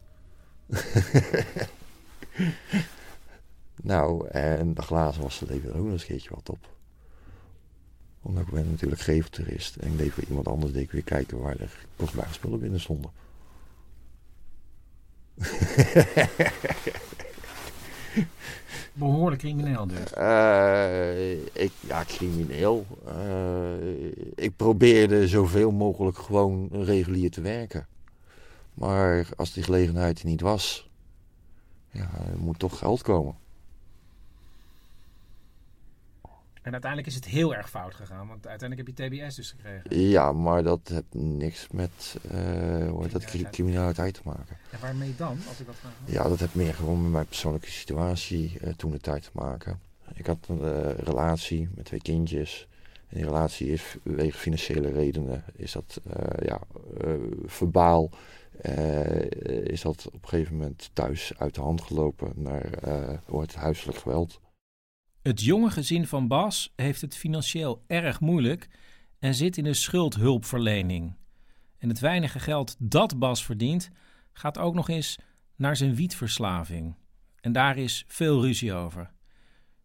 [3.82, 6.68] nou, en de glazen wassen leverde ook nog eens een keertje wat op
[8.22, 9.76] omdat ik ben natuurlijk geveltoerist.
[9.76, 12.80] En ik deed voor iemand anders deed ik weer kijken waar er kostbare spullen binnen
[12.80, 13.10] stonden.
[18.92, 20.12] Behoorlijk crimineel dus.
[20.18, 22.86] Uh, ik, ja, crimineel.
[23.06, 27.86] Uh, ik probeerde zoveel mogelijk gewoon regulier te werken.
[28.74, 30.90] Maar als die gelegenheid er niet was,
[31.90, 33.34] ja, er moet toch geld komen.
[36.70, 40.08] En uiteindelijk is het heel erg fout gegaan, want uiteindelijk heb je TBS dus gekregen.
[40.08, 44.56] Ja, maar dat heeft niks met uh, dat, criminaliteit te maken.
[44.70, 45.92] En waarmee dan, als ik dat vraag?
[46.04, 49.80] Ja, dat heeft meer gewoon met mijn persoonlijke situatie uh, toen de tijd te maken.
[50.14, 52.68] Ik had een uh, relatie met twee kindjes.
[53.08, 56.00] En die relatie is wegen financiële redenen, is dat
[56.42, 56.60] ja,
[57.46, 58.10] verbaal,
[59.64, 62.70] is dat op een gegeven moment thuis uit de hand gelopen naar
[63.26, 64.40] het huiselijk geweld.
[65.22, 68.68] Het jonge gezin van Bas heeft het financieel erg moeilijk
[69.18, 71.16] en zit in een schuldhulpverlening.
[71.78, 73.90] En het weinige geld dat Bas verdient,
[74.32, 75.18] gaat ook nog eens
[75.56, 76.94] naar zijn wietverslaving.
[77.40, 79.10] En daar is veel ruzie over.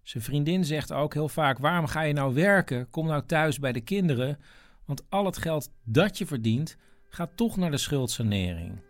[0.04, 2.90] Zijn vriendin zegt ook heel vaak: Waarom ga je nou werken?
[2.90, 4.40] Kom nou thuis bij de kinderen.
[4.86, 6.78] Want al het geld dat je verdient,
[7.10, 8.82] gaat toch naar de schuldsanering.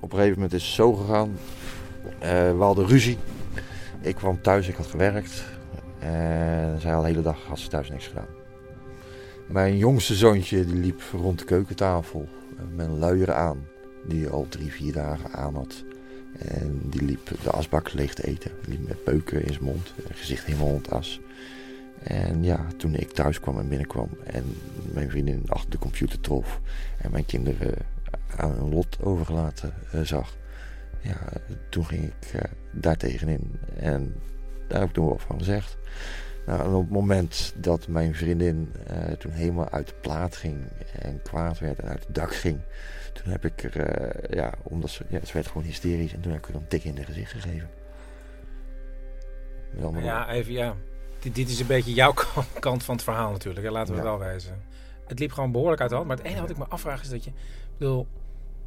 [0.00, 1.28] Op een gegeven moment is het zo gegaan.
[1.28, 2.18] Uh,
[2.56, 3.18] we hadden ruzie.
[4.00, 5.44] Ik kwam thuis, ik had gewerkt.
[5.98, 8.26] En zij al de hele dag had ze thuis niks gedaan.
[9.46, 12.28] Mijn jongste zoontje die liep rond de keukentafel
[12.74, 13.66] met een luier aan.
[14.04, 15.84] Die al drie, vier dagen aan had.
[16.38, 18.50] En die liep de asbak leeg te eten.
[18.64, 21.20] Die liep met peuken in zijn mond, gezicht helemaal rond as.
[22.02, 24.44] En ja, toen ik thuis kwam en binnenkwam en
[24.92, 26.60] mijn vriendin achter de computer trof
[26.98, 27.74] en mijn kinderen
[28.36, 30.36] aan hun lot overgelaten uh, zag,
[31.06, 31.32] ja,
[31.70, 32.40] toen ging ik uh,
[32.72, 33.60] daar tegenin.
[33.76, 34.14] En
[34.68, 35.76] daar heb ik toen wel van gezegd.
[36.46, 40.56] Nou, en op het moment dat mijn vriendin uh, toen helemaal uit de plaat ging
[41.00, 42.60] en kwaad werd en uit het dak ging,
[43.12, 46.32] toen heb ik er, uh, ja, omdat ze, ja, ze werd gewoon hysterisch en toen
[46.32, 47.70] heb ik er een tik in de gezicht gegeven.
[50.00, 50.74] Ja, even ja.
[51.18, 52.14] Dit, dit, is een beetje jouw
[52.58, 53.72] kant van het verhaal natuurlijk, hè?
[53.72, 54.06] laten we ja.
[54.06, 54.62] het wel wijzen.
[55.06, 57.08] Het liep gewoon behoorlijk uit de hand, maar het enige wat ik me afvraag is
[57.08, 58.06] dat je, ik bedoel,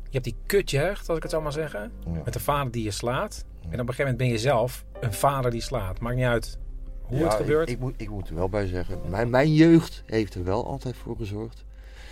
[0.09, 1.91] je hebt die kutjeugd, als ik het zo maar zeggen.
[2.25, 3.45] Met een vader die je slaat.
[3.61, 5.99] En op een gegeven moment ben je zelf een vader die slaat.
[5.99, 6.57] Maakt niet uit
[7.01, 7.69] hoe ja, het gebeurt.
[7.69, 8.99] Ik, ik, moet, ik moet er wel bij zeggen.
[9.09, 11.65] Mijn, mijn jeugd heeft er wel altijd voor gezorgd.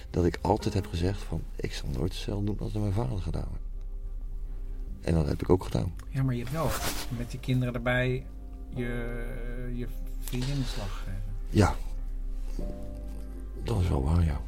[0.10, 1.42] Dat ik altijd heb gezegd van...
[1.56, 3.66] Ik zal nooit hetzelfde doen als mijn vader gedaan heeft.
[5.02, 5.94] En dat heb ik ook gedaan.
[6.10, 6.70] Ja, maar je hebt wel
[7.18, 8.26] met die kinderen erbij
[8.70, 9.26] je,
[9.74, 9.88] je
[10.20, 11.24] vriendin de slag gegeven.
[11.50, 11.76] Ja.
[13.64, 14.42] Dat is wel waar, ja.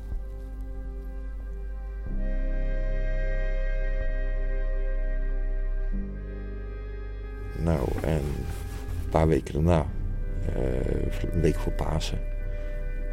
[7.64, 8.22] Nou, en
[9.04, 9.86] een paar weken daarna,
[10.56, 12.20] uh, een week voor Pasen,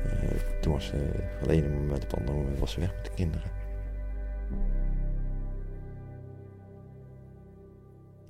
[0.04, 1.10] uh, toen was ze
[1.42, 3.50] alleen een moment op het andere moment was ze weg met de kinderen.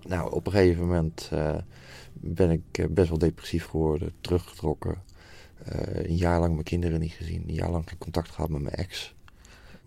[0.03, 1.57] Nou, op een gegeven moment uh,
[2.13, 5.03] ben ik best wel depressief geworden, teruggetrokken.
[5.65, 8.75] een jaar lang mijn kinderen niet gezien, een jaar lang geen contact gehad met mijn
[8.75, 9.15] ex.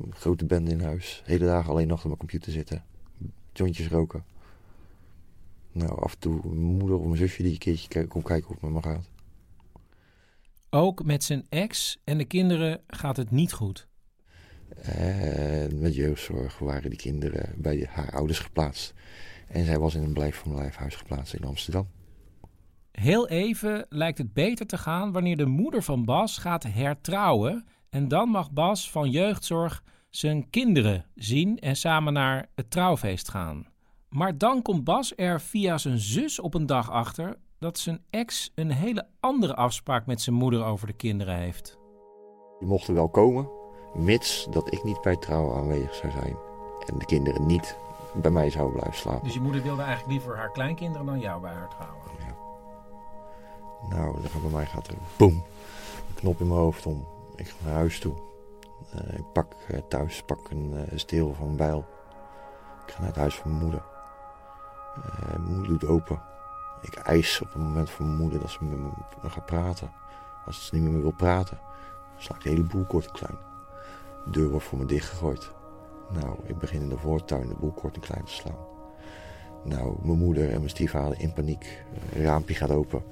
[0.03, 2.83] Een grote band in huis, hele dagen alleen nog op mijn computer zitten,
[3.53, 4.23] jointjes roken.
[5.71, 8.55] Nou, af en toe mijn moeder of mijn zusje die een keertje komt kijken hoe
[8.61, 9.09] het met me gaat.
[10.69, 13.87] Ook met zijn ex en de kinderen gaat het niet goed.
[14.81, 18.93] En met jeugdzorg waren die kinderen bij haar ouders geplaatst.
[19.47, 21.87] En zij was in een blijf van blijfhuis geplaatst in Amsterdam.
[22.91, 27.65] Heel even lijkt het beter te gaan wanneer de moeder van Bas gaat hertrouwen.
[27.89, 33.67] En dan mag Bas van jeugdzorg zijn kinderen zien en samen naar het trouwfeest gaan.
[34.09, 38.51] Maar dan komt Bas er via zijn zus op een dag achter dat zijn ex
[38.55, 41.77] een hele andere afspraak met zijn moeder over de kinderen heeft.
[42.59, 43.49] Die mochten wel komen,
[43.93, 46.37] mits dat ik niet bij trouwen aanwezig zou zijn.
[46.85, 47.77] En de kinderen niet
[48.13, 49.23] bij mij zouden blijven slapen.
[49.23, 52.01] Dus je moeder wilde eigenlijk liever haar kleinkinderen dan jou bij haar trouwen?
[52.19, 52.35] Ja.
[53.95, 55.33] Nou, dan bij mij gaat er boem,
[56.07, 57.07] een knop in mijn hoofd om.
[57.35, 58.13] Ik ga naar huis toe.
[58.95, 61.85] Uh, ik pak uh, thuis pak een uh, steel van een bijl.
[62.85, 63.83] Ik ga naar het huis van mijn moeder.
[65.29, 66.21] Mijn moeder doet open.
[66.81, 68.79] Ik eis op het moment van mijn moeder dat ze met
[69.23, 69.91] me gaat praten.
[70.45, 71.59] Als ze niet meer wil praten,
[72.17, 73.37] sla ik de hele boel kort en klein.
[74.25, 75.51] De deur wordt voor me dichtgegooid.
[76.09, 78.67] Nou, ik begin in de voortuin de boel kort en klein te slaan.
[79.63, 81.85] Nou, mijn moeder en mijn stiefvader in paniek.
[82.13, 83.03] Een raampje gaat open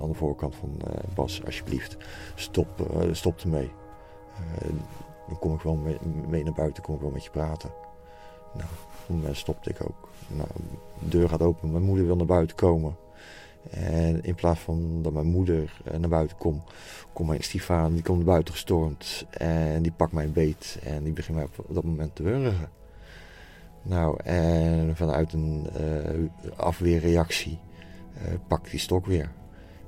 [0.00, 0.80] aan de voorkant van
[1.14, 1.96] Bas, alsjeblieft.
[2.34, 2.68] Stop,
[3.10, 3.72] stop ermee.
[5.28, 7.70] Dan kom ik wel mee, mee, naar buiten, kom ik wel met je praten.
[8.54, 8.68] Nou,
[9.08, 10.08] op moment stopte ik ook.
[10.28, 10.48] Nou,
[10.98, 12.96] de deur gaat open, mijn moeder wil naar buiten komen.
[13.70, 16.62] En in plaats van dat mijn moeder naar buiten komt,
[17.12, 19.26] komt mijn stiefvader, die komt naar buiten gestormd.
[19.30, 22.68] En die pakt mijn beet en die begint mij op dat moment te wurgen.
[23.82, 25.68] Nou, en vanuit een
[26.56, 27.58] afweerreactie
[28.16, 29.30] uh, pak ik die stok weer.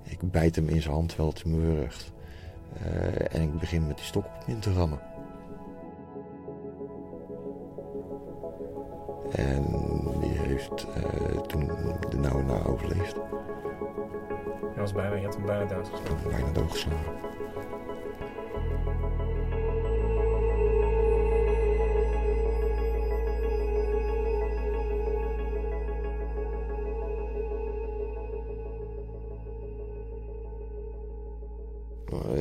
[0.02, 2.12] Ik bijt hem in zijn hand terwijl het me wurgt.
[3.30, 4.98] En ik begin met die stok op in te rammen.
[12.84, 13.14] Overleefd.
[14.74, 16.28] Je, was bijna, je had hem bijna doodgeslagen?
[16.30, 17.26] Bijna doodgeslagen.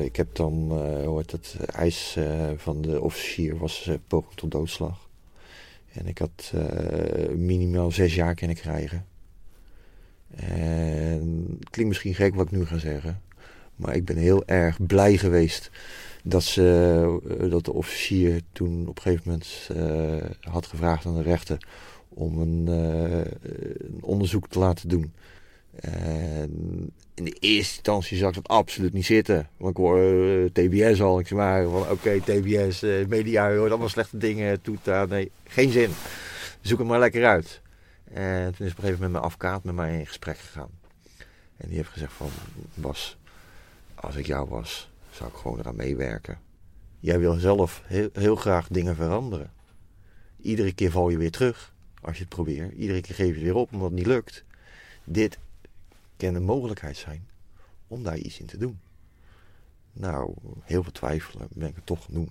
[0.04, 4.34] Ik heb dan, uh, hoe heet het, eis uh, van de officier was uh, poging
[4.34, 5.08] tot doodslag.
[5.92, 6.52] En ik had
[7.36, 9.06] minimaal zes jaar kunnen krijgen.
[10.46, 13.20] En het klinkt misschien gek wat ik nu ga zeggen.
[13.76, 15.70] Maar ik ben heel erg blij geweest
[16.22, 21.22] dat, ze, dat de officier toen op een gegeven moment uh, had gevraagd aan de
[21.22, 21.58] rechter
[22.08, 23.20] om een, uh,
[23.94, 25.12] een onderzoek te laten doen.
[25.80, 26.50] En
[27.14, 29.48] in de eerste instantie zag ik dat absoluut niet zitten.
[29.56, 30.00] Want ik hoor
[30.52, 31.18] TBS al.
[31.18, 34.60] Ik zeg maar oké, TBS, media, hoort allemaal slechte dingen.
[34.60, 35.90] Toeta, nee, geen zin.
[36.60, 37.60] Zoek het maar lekker uit.
[38.12, 40.70] En toen is op een gegeven moment mijn advocaat met mij in gesprek gegaan.
[41.56, 42.30] En die heeft gezegd van,
[42.74, 43.18] Bas,
[43.94, 46.38] als ik jou was, zou ik gewoon eraan meewerken.
[47.00, 49.52] Jij wil zelf heel, heel graag dingen veranderen.
[50.40, 52.72] Iedere keer val je weer terug als je het probeert.
[52.72, 54.44] Iedere keer geef je weer op omdat het niet lukt.
[55.04, 55.38] Dit
[56.16, 57.28] kan een mogelijkheid zijn
[57.86, 58.80] om daar iets in te doen.
[59.92, 62.30] Nou, heel veel twijfelen ben ik het toch doen.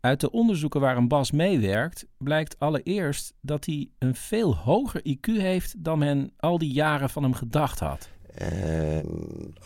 [0.00, 5.20] Uit de onderzoeken waar een Bas meewerkt, blijkt allereerst dat hij een veel hoger IQ
[5.20, 8.08] heeft dan men al die jaren van hem gedacht had.
[8.34, 9.04] En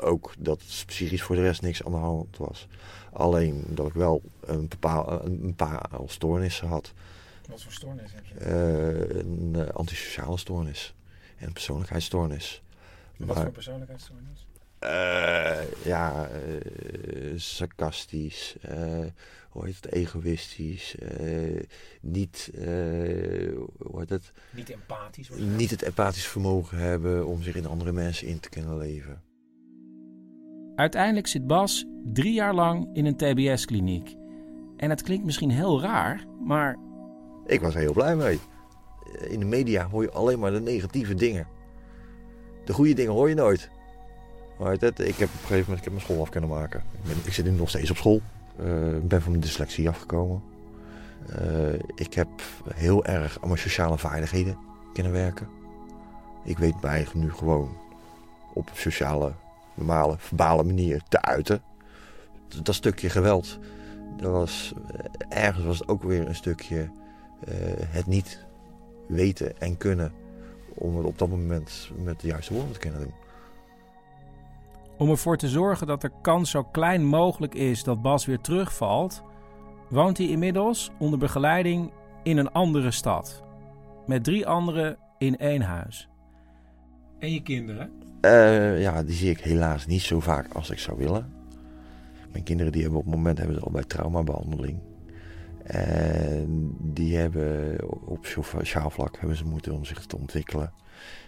[0.00, 2.66] ook dat psychisch voor de rest niks aan de hand was.
[3.12, 6.92] Alleen dat ik wel een, bepaal, een paar stoornissen had.
[7.48, 8.34] Wat voor stoornis heb je?
[8.34, 10.94] Uh, een uh, antisociale stoornis
[11.36, 12.62] en een persoonlijkheidsstoornis.
[13.16, 14.46] Wat voor persoonlijkheidsstoornis?
[14.80, 19.06] Uh, ja, uh, sarcastisch, uh,
[19.48, 20.94] hoe heet het, egoïstisch,
[22.00, 22.50] niet,
[23.78, 24.32] hoe heet het?
[24.50, 25.28] Niet empathisch.
[25.28, 29.22] Niet het empathisch vermogen hebben om zich in andere mensen in te kunnen leven.
[30.74, 34.14] Uiteindelijk zit Bas drie jaar lang in een TBS-kliniek.
[34.76, 36.78] En het klinkt misschien heel raar, maar...
[37.46, 38.38] Ik was er heel blij mee.
[39.28, 41.46] In de media hoor je alleen maar de negatieve dingen.
[42.64, 43.70] De goede dingen hoor je nooit.
[44.58, 46.82] Ik heb op een gegeven moment ik heb mijn school af kunnen maken.
[47.02, 48.20] Ik, ik zit nu nog steeds op school.
[48.58, 50.42] Ik uh, ben van mijn dyslexie afgekomen.
[51.40, 52.28] Uh, ik heb
[52.74, 54.56] heel erg aan mijn sociale vaardigheden
[54.92, 55.48] kunnen werken.
[56.44, 57.76] Ik weet eigenlijk nu gewoon
[58.54, 59.32] op sociale,
[59.74, 61.62] normale, verbale manier te uiten.
[62.62, 63.58] Dat, stukje geweld,
[64.16, 64.72] dat was,
[65.28, 66.90] eh, ergens was het ook weer een stukje
[67.44, 67.54] eh,
[67.88, 68.44] het niet
[69.06, 70.12] weten en kunnen
[70.74, 73.14] om het op dat moment met de juiste woorden te kunnen doen.
[74.98, 79.22] Om ervoor te zorgen dat de kans zo klein mogelijk is dat Bas weer terugvalt,
[79.88, 83.42] woont hij inmiddels onder begeleiding in een andere stad.
[84.06, 86.08] Met drie anderen in één huis.
[87.18, 87.90] En je kinderen?
[88.20, 91.32] Eh, ja, die zie ik helaas niet zo vaak als ik zou willen.
[92.32, 94.78] Mijn kinderen die hebben op het moment hebben ze al bij traumabehandeling.
[95.64, 100.72] En die hebben op sociaal vlak hebben ze moeten om zich te ontwikkelen.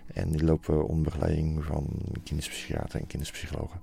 [0.07, 1.89] En die lopen onder begeleiding van
[2.25, 3.81] kinderpsychiater en kinderpsychologen.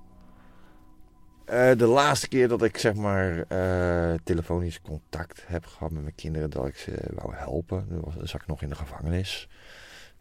[1.49, 6.15] Uh, de laatste keer dat ik zeg maar uh, telefonisch contact heb gehad met mijn
[6.15, 9.49] kinderen, dat ik ze wou helpen, dan zat ik nog in de gevangenis.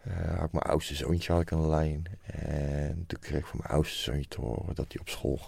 [0.06, 2.04] Uh, had ik mijn oudste zoontje had ik lijn.
[2.22, 5.40] En toen kreeg ik van mijn oudste zoontje te horen dat hij op school,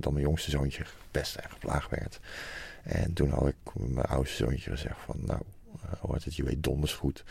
[0.00, 2.20] dat mijn jongste zoontje gepest en geplaagd werd.
[2.88, 5.40] En toen had ik mijn oudste zoontje gezegd van, nou,
[6.00, 7.24] hoort het, je weet donders goed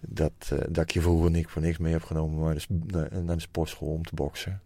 [0.00, 3.36] dat, uh, dat ik je vroeger niet voor niks mee heb genomen maar naar, naar
[3.36, 4.60] de sportschool om te boksen.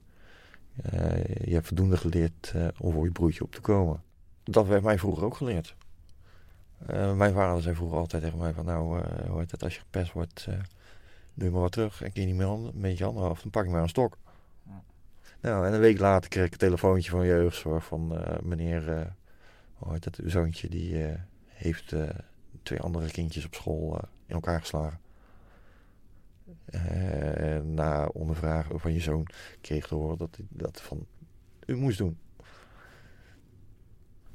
[0.93, 4.03] Uh, je hebt voldoende geleerd uh, om voor je broertje op te komen.
[4.43, 5.75] Dat werd mij vroeger ook geleerd.
[7.17, 10.45] mijn vader zei vroeger altijd tegen mij van nou, hoort het, als je gepest wordt,
[11.35, 12.03] doe je maar wat terug.
[12.03, 14.19] En keer niet meer een beetje anderhalf, dan pak ik maar een stok.
[15.41, 19.13] Nou, en een week later kreeg ik een telefoontje van jeugdzorg van meneer,
[19.85, 21.17] hoort het, uw zoontje die
[21.47, 21.95] heeft
[22.63, 25.01] twee andere kindjes op school in elkaar geslagen.
[27.75, 29.27] Na ondervragen van je zoon
[29.61, 31.07] kreeg te horen dat hij dat van
[31.67, 32.19] u moest doen.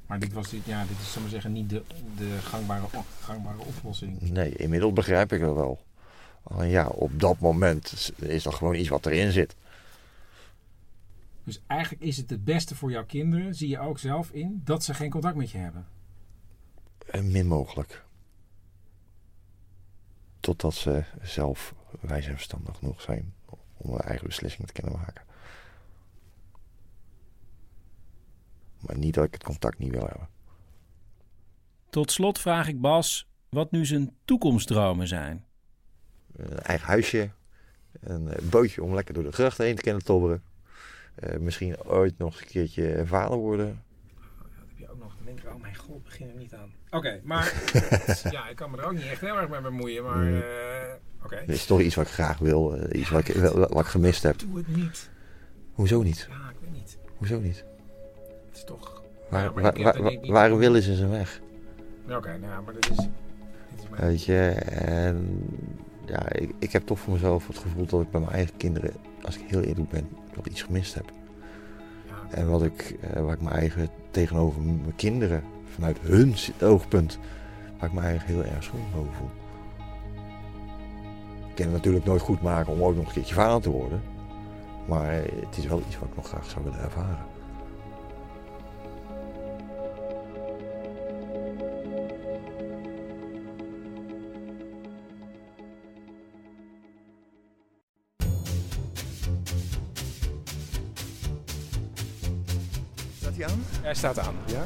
[0.08, 1.84] Maar dit, was, ja, dit is, maar zeggen, niet de,
[2.18, 2.86] de gangbare,
[3.22, 4.22] gangbare oplossing.
[4.22, 5.80] Nee, inmiddels begrijp ik het wel.
[6.44, 9.56] Alleen ja, op dat moment is dat gewoon iets wat erin zit.
[11.48, 14.84] Dus eigenlijk is het het beste voor jouw kinderen, zie je ook zelf in, dat
[14.84, 15.88] ze geen contact met je hebben?
[17.12, 18.06] Uh, min mogelijk.
[20.40, 23.34] Totdat ze zelf wijs en verstandig genoeg zijn
[23.78, 25.24] om hun eigen beslissingen te kunnen maken.
[28.80, 30.30] Maar niet dat ik het contact niet wil hebben.
[31.90, 35.46] Tot slot vraag ik Bas wat nu zijn toekomstdromen zijn.
[36.36, 37.32] Een eigen huisje,
[38.00, 40.44] een eh, bootje om lekker door de gracht heen te kunnen tobberen.
[41.24, 43.82] Uh, misschien ooit nog een keertje vader worden
[45.28, 46.74] denk ik, oh mijn god, begin er niet aan.
[46.90, 47.54] Oké, maar
[48.32, 50.40] ja, ik kan me er ook niet echt heel erg mee bemoeien, maar uh,
[51.24, 51.26] oké.
[51.26, 51.46] Okay.
[51.46, 54.40] is toch iets wat ik graag wil, uh, iets wat ik, wat ik gemist heb.
[54.40, 55.10] Doe het niet.
[55.74, 56.28] Hoezo niet?
[56.30, 56.98] Ja, ik weet niet.
[57.18, 57.66] Hoezo niet?
[58.48, 59.04] Het is toch...
[59.30, 61.42] Waar, waar, waar, willen ze zijn weg?
[62.06, 62.96] Oké, okay, nou, maar dat is...
[62.96, 63.08] Dit
[63.84, 64.02] is mijn...
[64.02, 65.46] Weet je, en
[66.08, 68.93] ja, ik, ik heb toch voor mezelf het gevoel dat ik bij mijn eigen kinderen,
[69.22, 71.12] als ik heel eerlijk ben, dat iets gemist heb.
[72.30, 75.43] En wat ik, uh, waar ik mijn eigen tegenover mijn kinderen,
[75.74, 77.20] vanuit hun oogpunt,
[77.80, 79.30] waar ik me eigenlijk heel erg schuldig over voel.
[81.50, 84.02] Ik kan het natuurlijk nooit goed maken om ook nog een keertje vader te worden.
[84.88, 87.26] Maar het is wel iets wat ik nog graag zou willen ervaren.
[103.88, 104.36] Hij staat aan.
[104.45, 104.65] Ja?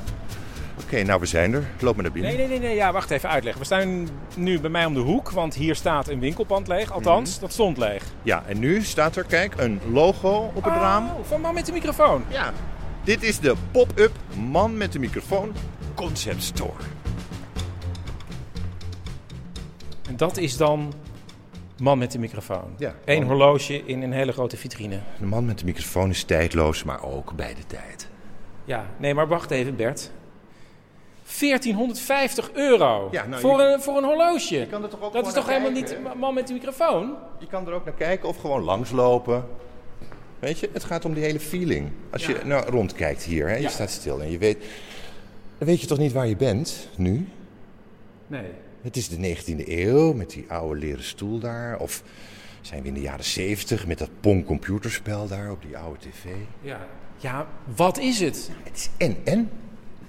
[0.84, 1.70] Oké, nou we zijn er.
[1.80, 2.32] Loop maar naar binnen.
[2.32, 2.76] Nee, nee, nee, nee.
[2.76, 3.62] Ja, wacht even uitleggen.
[3.62, 6.92] We staan nu bij mij om de hoek, want hier staat een winkelpand leeg.
[6.92, 7.42] Althans, mhm.
[7.42, 8.04] dat stond leeg.
[8.24, 11.10] Ja, en nu staat er, kijk, een logo op het oh, raam.
[11.24, 12.24] van man met de microfoon.
[12.28, 12.54] Ja,
[13.04, 14.12] dit is de pop-up
[14.50, 15.54] man met de microfoon
[15.96, 16.84] concept store.
[20.08, 20.94] En dat is dan
[21.78, 22.74] man met de microfoon.
[22.78, 22.96] Ja.
[23.06, 25.00] Eén horloge in een hele grote vitrine.
[25.20, 28.11] De man met de microfoon is tijdloos, maar ook bij de tijd.
[28.66, 30.12] Ja, nee, maar wacht even, Bert.
[31.40, 34.68] 1450 euro ja, nou, voor, een, voor een horloge.
[34.70, 37.16] Kan er toch ook dat is toch helemaal niet man met de microfoon?
[37.40, 39.46] Je kan er ook naar kijken of gewoon langslopen.
[40.40, 41.92] Weet je, het gaat om die hele feeling.
[42.12, 44.58] Als je nou rondkijkt hier, hè, je staat stil en je weet...
[45.58, 47.28] Dan weet je toch niet waar je bent, nu?
[48.28, 48.46] Nee.
[48.82, 51.80] Het is de 19e eeuw, met die oude leren stoel daar.
[51.80, 52.04] Of
[52.62, 56.26] zijn we in de jaren 70 met dat Pong computerspel daar op die oude tv.
[56.62, 56.88] Ja,
[57.22, 58.52] ja, wat is het?
[58.64, 59.52] Het is en en.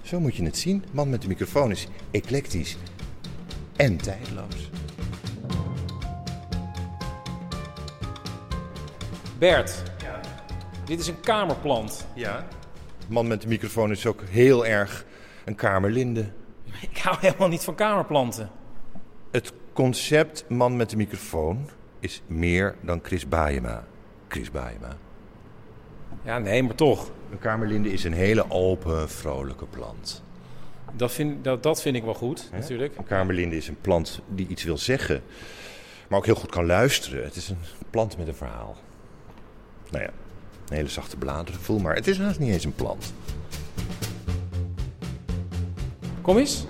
[0.02, 0.84] Zo moet je het zien.
[0.92, 2.76] Man met de microfoon is eclectisch
[3.76, 4.70] en tijdloos.
[9.38, 10.20] Bert, ja.
[10.84, 12.06] dit is een kamerplant.
[12.14, 12.46] Ja.
[13.08, 15.04] Man met de microfoon is ook heel erg
[15.44, 16.32] een kamerlinde.
[16.90, 18.50] Ik hou helemaal niet van kamerplanten.
[19.30, 21.68] Het concept man met de microfoon
[22.00, 23.84] is meer dan Chris Baayema.
[24.28, 24.96] Chris Baayema.
[26.24, 27.10] Ja, nee, maar toch.
[27.30, 30.22] Een kamerlinde is een hele open, vrolijke plant.
[30.96, 32.96] Dat vind, dat, dat vind ik wel goed, natuurlijk.
[32.96, 35.22] Een kamerlinde is een plant die iets wil zeggen,
[36.08, 37.24] maar ook heel goed kan luisteren.
[37.24, 37.58] Het is een
[37.90, 38.76] plant met een verhaal.
[39.90, 40.10] Nou ja,
[40.68, 41.94] een hele zachte bladeren, voel maar.
[41.94, 43.12] Het is haast niet eens een plant.
[46.20, 46.66] Kom eens.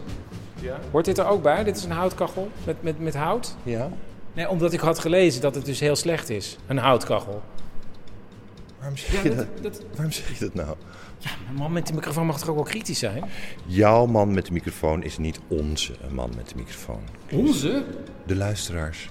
[0.60, 0.78] Ja.
[0.90, 1.64] Hoort dit er ook bij?
[1.64, 3.56] Dit is een houtkachel met, met, met hout?
[3.62, 3.90] Ja.
[4.32, 6.56] Nee, omdat ik had gelezen dat het dus heel slecht is.
[6.66, 7.42] Een houtkachel.
[8.82, 10.76] Waarom zeg, Ja, je dat- dat, Waarom zeg je dat nou?
[11.18, 13.24] Ja, een man met de microfoon mag toch ook wel kritisch zijn?
[13.66, 17.02] Jouw man met de microfoon is niet onze man met de microfoon.
[17.32, 17.84] Onze?
[18.26, 19.10] De luisteraars.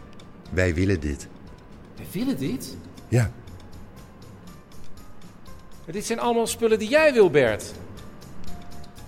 [0.51, 1.27] Wij willen dit.
[1.95, 2.77] We willen dit.
[3.07, 3.31] Ja.
[5.85, 7.71] Maar dit zijn allemaal spullen die jij wil, Bert.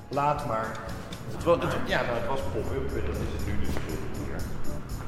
[0.09, 0.79] Laat maar.
[1.31, 4.27] Het was, het, ja, nou, het was pop-up en dat is het nu dus niet
[4.27, 4.41] meer.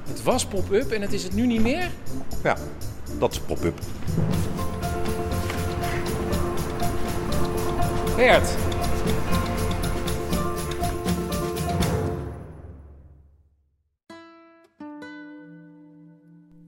[0.08, 1.89] Het was pop-up en het is het nu niet meer?
[2.43, 2.58] Ja,
[3.20, 3.80] dat is pop-up.
[8.16, 8.57] Bert.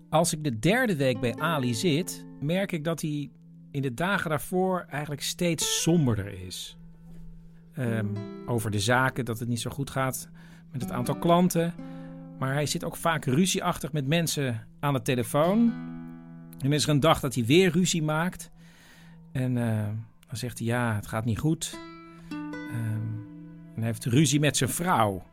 [0.10, 3.30] Als ik de derde week bij Ali zit, merk ik dat hij
[3.72, 6.78] in de dagen daarvoor eigenlijk steeds somberder is.
[7.74, 8.06] Ehm,
[8.46, 10.30] over de zaken, dat het niet zo goed gaat
[10.72, 11.74] met het aantal klanten.
[12.40, 15.74] Maar hij zit ook vaak ruzieachtig met mensen aan de telefoon.
[16.60, 18.52] En is er een dag dat hij weer ruzie maakt.
[19.32, 19.88] En eh,
[20.28, 21.80] dan zegt hij, ja, het gaat niet goed.
[22.30, 23.18] Ehm,
[23.76, 25.24] en hij heeft ruzie met zijn vrouw.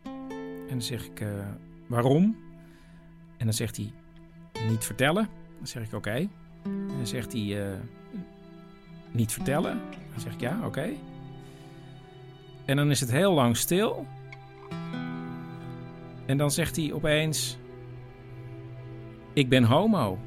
[0.69, 1.29] En dan zeg ik, eh,
[1.87, 2.37] waarom?
[3.37, 3.93] En dan zegt hij,
[4.69, 5.29] niet vertellen.
[5.59, 6.29] Dan zeg ik, oké.
[6.63, 7.79] En dan zegt hij, eh,
[9.11, 9.81] niet vertellen.
[10.11, 10.89] Dan zeg ik, ja, oké.
[12.65, 14.07] En dan is het heel lang stil.
[16.27, 17.59] En dan zegt hij opeens,
[19.33, 20.19] ik ben homo.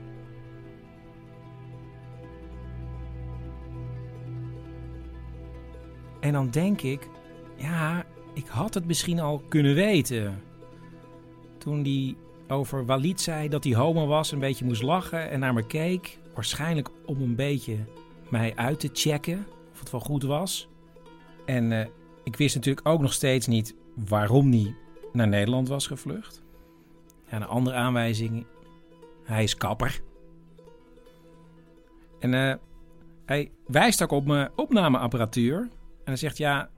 [6.19, 7.07] En dan denk ik,
[7.55, 10.41] ja, ik had het misschien al kunnen weten.
[11.57, 12.15] Toen hij
[12.47, 16.19] over Walid zei dat hij homo was, een beetje moest lachen en naar me keek.
[16.33, 17.77] Waarschijnlijk om een beetje
[18.29, 20.67] mij uit te checken of het wel goed was.
[21.45, 21.87] En eh,
[22.23, 24.75] ik wist natuurlijk ook nog steeds niet waarom hij
[25.13, 26.41] naar Nederland was gevlucht.
[27.29, 28.45] Ja, een andere aanwijzing,
[29.23, 30.01] hij is kapper.
[32.19, 32.55] En eh,
[33.25, 35.69] hij wijst ook op mijn opnameapparatuur.
[36.07, 36.69] En hij zegt, ja,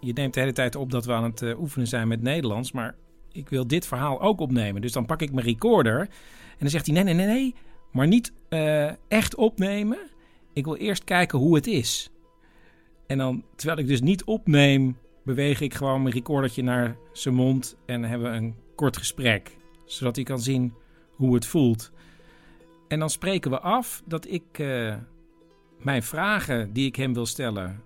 [0.00, 2.72] je neemt de hele tijd op dat we aan het eh, oefenen zijn met Nederlands.
[2.72, 2.94] Maar
[3.32, 4.80] ik wil dit verhaal ook opnemen.
[4.80, 6.00] Dus dan pak ik mijn recorder.
[6.00, 6.08] En
[6.58, 7.54] dan zegt hij, nee, nee, nee, nee.
[7.92, 9.98] Maar niet eh, echt opnemen.
[10.52, 12.10] Ik wil eerst kijken hoe het is.
[13.06, 17.76] En dan, terwijl ik dus niet opneem, beweeg ik gewoon mijn recordertje naar zijn mond.
[17.86, 19.56] En hebben we een kort gesprek.
[19.84, 20.74] Zodat hij kan zien
[21.10, 21.90] hoe het voelt.
[22.88, 24.96] En dan spreken we af dat ik eh,
[25.78, 27.85] mijn vragen die ik hem wil stellen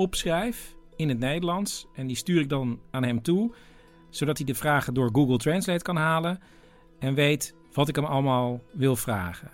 [0.00, 1.86] opschrijf in het Nederlands.
[1.94, 3.54] En die stuur ik dan aan hem toe.
[4.10, 6.40] Zodat hij de vragen door Google Translate kan halen.
[6.98, 9.50] En weet wat ik hem allemaal wil vragen.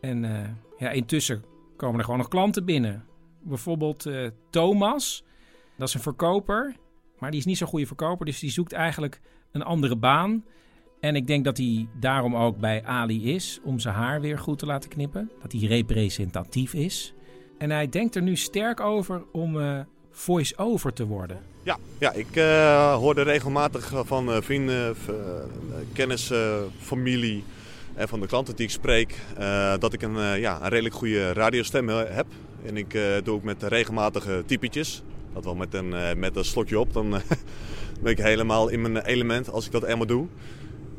[0.00, 0.48] En eh,
[0.78, 1.44] ja, intussen
[1.76, 3.04] komen er gewoon nog klanten binnen.
[3.42, 5.24] Bijvoorbeeld eh, Thomas.
[5.76, 6.76] Dat is een verkoper.
[7.18, 8.26] Maar die is niet zo'n goede verkoper.
[8.26, 9.20] Dus die zoekt eigenlijk
[9.52, 10.44] een andere baan.
[11.00, 13.60] En ik denk dat hij daarom ook bij Ali is.
[13.64, 15.30] Om zijn haar weer goed te laten knippen.
[15.42, 17.14] Dat hij representatief is.
[17.60, 19.78] En hij denkt er nu sterk over om eh,
[20.10, 21.38] voice-over te worden.
[21.62, 24.96] Ja, ja ik eh, hoorde regelmatig van eh, vrienden,
[25.92, 26.32] kennis,
[26.80, 27.44] familie
[27.94, 29.14] en van de klanten die ik spreek
[29.78, 32.26] dat ik een, ja, een redelijk goede radiostem heb.
[32.66, 35.02] En ik doe ook met regelmatige typetjes.
[35.34, 37.10] Dat wel met een, met een slokje op, dan
[38.02, 40.26] ben ik helemaal in mijn element als ik dat eenmaal doe.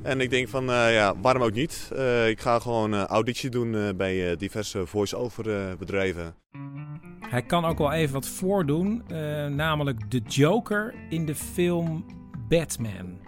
[0.03, 1.91] En ik denk van, eh, ja, waarom ook niet?
[1.95, 6.35] Eh, ik ga gewoon eh, auditie doen bij diverse voice-over bedrijven.
[7.19, 9.03] Hij kan ook wel even wat voordoen,
[9.55, 12.05] namelijk de Joker in de film
[12.49, 13.19] Batman.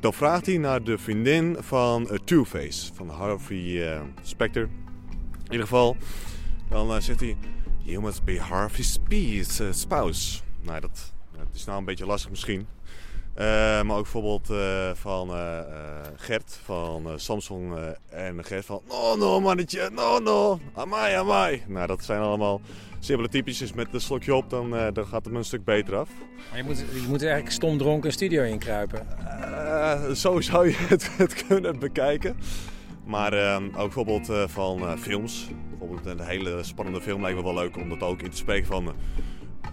[0.00, 4.62] Dan vraagt hij naar de vriendin van Two-Face, van Harvey Specter.
[5.44, 5.96] In ieder geval,
[6.68, 7.36] dan zegt hij...
[7.86, 10.40] You must be Harvey Speed's eh, spouse.
[10.62, 12.66] Nou, dat, dat is nou een beetje lastig misschien.
[13.36, 15.60] Eh, maar ook bijvoorbeeld eh, van eh,
[16.16, 17.74] Gert van Samsung
[18.08, 18.80] en Gert van...
[18.88, 21.62] No, no, mannetje, no, no, amai, amai.
[21.66, 22.60] Nou, dat zijn allemaal
[23.00, 26.08] simpele typetjes met een slokje op, dan, dan gaat het me een stuk beter af.
[26.50, 29.06] Maar je moet, je moet eigenlijk stom dronken een studio inkruipen.
[30.16, 32.36] Zo zou je het, het kunnen bekijken.
[33.04, 35.48] Maar eh, ook bijvoorbeeld van films.
[35.68, 38.66] Bijvoorbeeld een hele spannende film lijkt me wel leuk om dat ook in te spreken
[38.66, 38.94] van...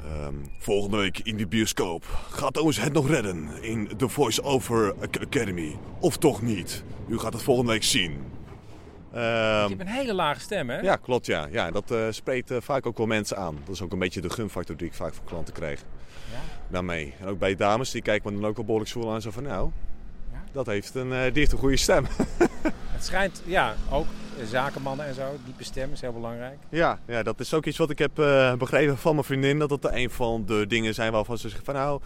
[0.04, 2.06] eh, ehm, volgende week in de bioscoop.
[2.30, 5.78] Gaat Owens het nog redden in The Voice Over Ac- Academy?
[6.00, 6.84] Of toch niet?
[7.08, 8.12] U gaat het volgende week zien.
[9.14, 10.80] Ehm, je hebt een hele lage stem, hè?
[10.80, 11.48] Ja, klopt ja.
[11.52, 13.58] ja dat uh, spreekt uh, vaak ook wel mensen aan.
[13.66, 15.80] Dat is ook een beetje de gunfactor die ik vaak van klanten krijg.
[16.32, 16.38] Ja.
[16.70, 17.14] Daarmee.
[17.20, 19.22] En ook bij dames, die kijken me dan ook wel behoorlijk zwoel aan.
[19.22, 19.70] Zo van nou?
[20.54, 22.06] Dat heeft een, uh, die heeft een goede stem.
[22.96, 24.06] het schijnt, ja, ook
[24.46, 26.58] zakenmannen en zo, diepe stem is heel belangrijk.
[26.70, 28.16] Ja, ja dat is ook iets wat ik heb
[28.58, 29.60] begrepen van mijn vriendin.
[29.60, 32.02] Dat dat een van de dingen zijn waarvan ze zeggen van nou...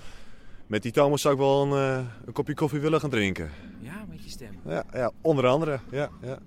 [0.67, 3.49] Met die Thomas zou ik wel een, een kopje koffie willen gaan drinken.
[3.79, 4.59] Ja, met je stem.
[4.65, 5.79] Ja, ja onder andere.
[5.91, 6.39] Ja, ja.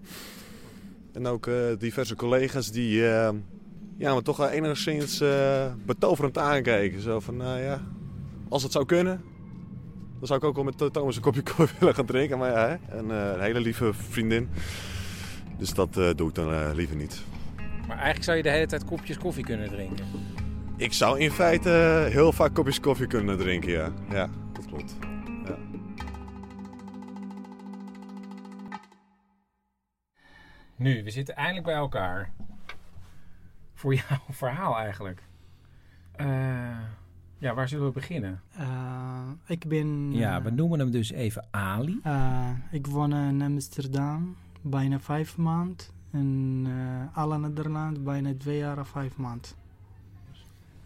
[1.13, 2.97] En ook uh, diverse collega's die
[3.97, 5.23] ja, me toch enigszins
[5.85, 7.01] betoverend aankijken.
[7.01, 7.83] Zo van, nou ja,
[8.49, 9.23] als het zou kunnen,
[10.21, 12.39] dan zou ik ook wel met Thomas een kopje koffie willen gaan drinken.
[12.39, 12.97] Maar ja, hè?
[12.99, 14.49] En, een hele lieve vriendin.
[15.59, 17.23] Dus dat doe ik dan liever niet.
[17.87, 20.07] Maar eigenlijk zou je de hele tijd kopjes koffie kunnen drinken?
[20.77, 23.93] Ik zou in feite heel vaak kopjes koffie kunnen drinken, ja.
[24.11, 24.97] Ja, dat klopt.
[25.45, 25.57] Ja.
[30.77, 32.33] Nu, we zitten eindelijk bij elkaar.
[33.75, 35.23] Voor jouw verhaal eigenlijk.
[36.17, 36.79] Uh,
[37.41, 38.41] ja, waar zullen we beginnen?
[38.59, 40.13] Uh, ik ben...
[40.13, 42.01] Ja, we noemen hem dus even Ali.
[42.07, 45.87] Uh, ik woon in Amsterdam bijna vijf maanden.
[46.13, 46.69] In
[47.13, 49.51] alle Nederland bijna twee jaar of vijf maanden.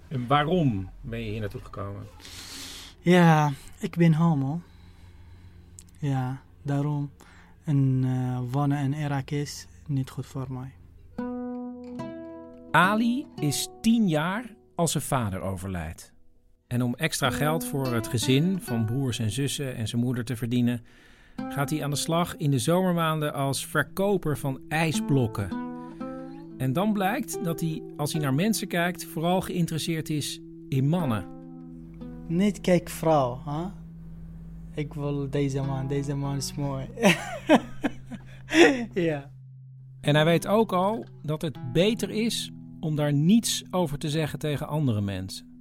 [0.09, 2.07] En waarom ben je hier naartoe gekomen?
[3.01, 4.61] Ja, ik ben homo.
[5.99, 7.11] Ja, daarom.
[7.65, 10.73] En uh, wonen in Irak is niet goed voor mij.
[12.71, 16.14] Ali is tien jaar als zijn vader overlijdt.
[16.67, 20.37] En om extra geld voor het gezin van broers en zussen en zijn moeder te
[20.37, 20.83] verdienen,
[21.49, 25.49] gaat hij aan de slag in de zomermaanden als verkoper van ijsblokken.
[26.57, 31.27] En dan blijkt dat hij, als hij naar mensen kijkt, vooral geïnteresseerd is in mannen.
[32.29, 33.67] Niet kijk vrouw, hè?
[34.75, 36.87] Ik wil deze man, deze man is mooi.
[39.11, 39.31] ja.
[40.01, 42.51] En hij weet ook al dat het beter is
[42.81, 45.54] om daar niets over te zeggen tegen andere mensen.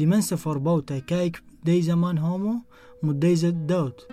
[0.00, 2.64] Die mensen verboden, kijk, deze man homo,
[3.00, 4.06] moet deze dood.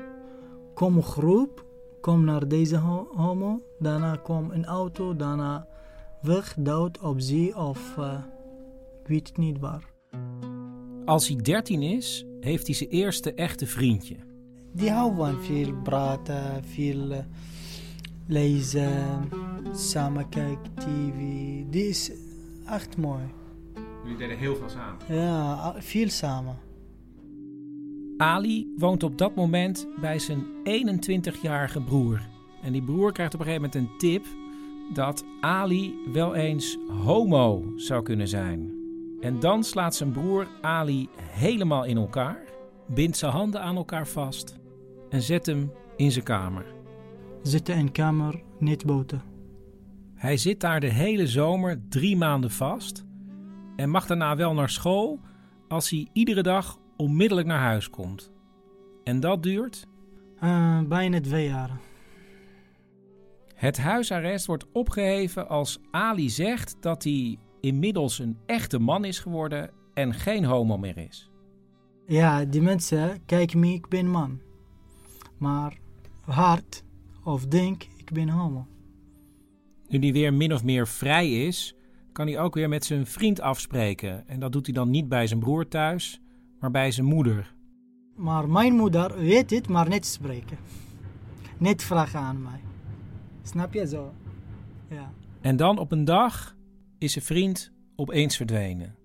[0.74, 1.66] Kom groep,
[2.02, 2.78] kom naar deze
[3.16, 5.68] homo, daarna kom een auto, daarna
[6.22, 8.20] weg, dood op zee of uh,
[9.02, 9.84] ik weet het niet waar.
[11.06, 14.16] Als hij 13 is, heeft hij zijn eerste echte vriendje.
[14.72, 17.18] Die houden van veel praten, veel uh,
[18.26, 19.30] lezen,
[19.74, 21.18] samen kijken, tv.
[21.70, 22.12] Die is
[22.66, 23.24] echt mooi.
[24.08, 25.16] Jullie deden heel veel samen?
[25.24, 26.58] Ja, veel samen.
[28.18, 32.22] Ali woont op dat moment bij zijn 21-jarige broer.
[32.62, 34.26] En die broer krijgt op een gegeven moment een tip
[34.94, 38.72] dat Ali wel eens homo zou kunnen zijn.
[39.20, 42.44] En dan slaat zijn broer Ali helemaal in elkaar,
[42.88, 44.58] bindt zijn handen aan elkaar vast
[45.10, 46.66] en zet hem in zijn kamer.
[47.42, 49.22] Zitten in kamer, niet buiten.
[50.16, 53.06] Hij zit daar de hele zomer drie maanden vast
[53.78, 55.20] en mag daarna wel naar school
[55.68, 58.32] als hij iedere dag onmiddellijk naar huis komt.
[59.04, 59.88] En dat duurt?
[60.44, 61.80] Uh, bijna twee jaar.
[63.54, 69.72] Het huisarrest wordt opgeheven als Ali zegt dat hij inmiddels een echte man is geworden
[69.94, 71.32] en geen homo meer is.
[72.06, 74.40] Ja, die mensen kijken me, ik ben man.
[75.38, 75.78] Maar
[76.22, 76.84] hard
[77.24, 78.68] of denk, ik ben homo.
[79.88, 81.76] Nu hij weer min of meer vrij is,
[82.18, 84.28] kan hij ook weer met zijn vriend afspreken.
[84.28, 86.22] En dat doet hij dan niet bij zijn broer thuis,
[86.60, 87.54] maar bij zijn moeder.
[88.16, 90.58] Maar mijn moeder weet het, maar niet spreken.
[91.58, 92.60] Niet vragen aan mij.
[93.44, 94.14] Snap je zo?
[94.90, 95.12] Ja.
[95.42, 96.56] En dan op een dag
[96.98, 98.96] is zijn vriend opeens verdwenen.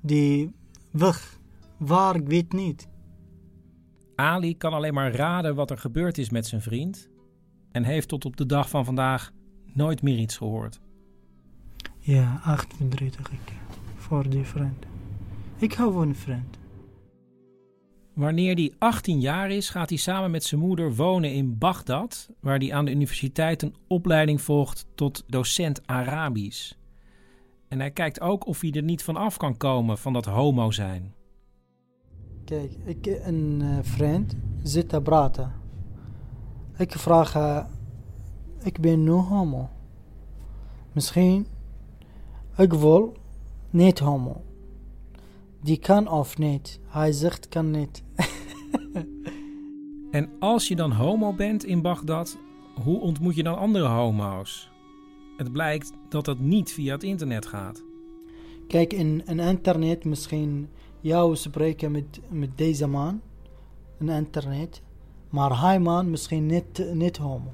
[0.00, 0.52] Die
[0.90, 1.38] weg.
[1.76, 2.88] Waar, ik weet niet.
[4.14, 7.08] Ali kan alleen maar raden wat er gebeurd is met zijn vriend.
[7.70, 9.32] En heeft tot op de dag van vandaag
[9.72, 10.80] nooit meer iets gehoord.
[12.06, 13.52] Ja, echt verdrietig ik.
[13.96, 14.86] Voor die vriend.
[15.56, 16.58] Ik hou van een vriend.
[18.14, 22.58] Wanneer hij 18 jaar is, gaat hij samen met zijn moeder wonen in Bagdad, waar
[22.58, 26.72] hij aan de universiteit een opleiding volgt tot docent Arabisch.
[27.68, 30.70] En hij kijkt ook of hij er niet van af kan komen van dat homo
[30.70, 31.14] zijn.
[32.44, 35.52] Kijk, ik een uh, vriend zit te praten.
[36.76, 37.64] Ik vraag, uh,
[38.62, 39.68] ik ben nu homo.
[40.92, 41.46] Misschien,
[42.56, 43.16] ik wil
[43.70, 44.42] niet homo.
[45.60, 46.80] Die kan of niet.
[46.86, 48.02] Hij zegt kan niet.
[50.10, 52.36] en als je dan homo bent in Bagdad,
[52.82, 54.70] hoe ontmoet je dan andere homo's?
[55.36, 57.82] Het blijkt dat dat niet via het internet gaat.
[58.68, 60.68] Kijk, in, in internet misschien
[61.00, 63.20] jou spreken met, met deze man.
[63.98, 64.82] In internet.
[65.28, 67.52] Maar hij man misschien niet, niet homo.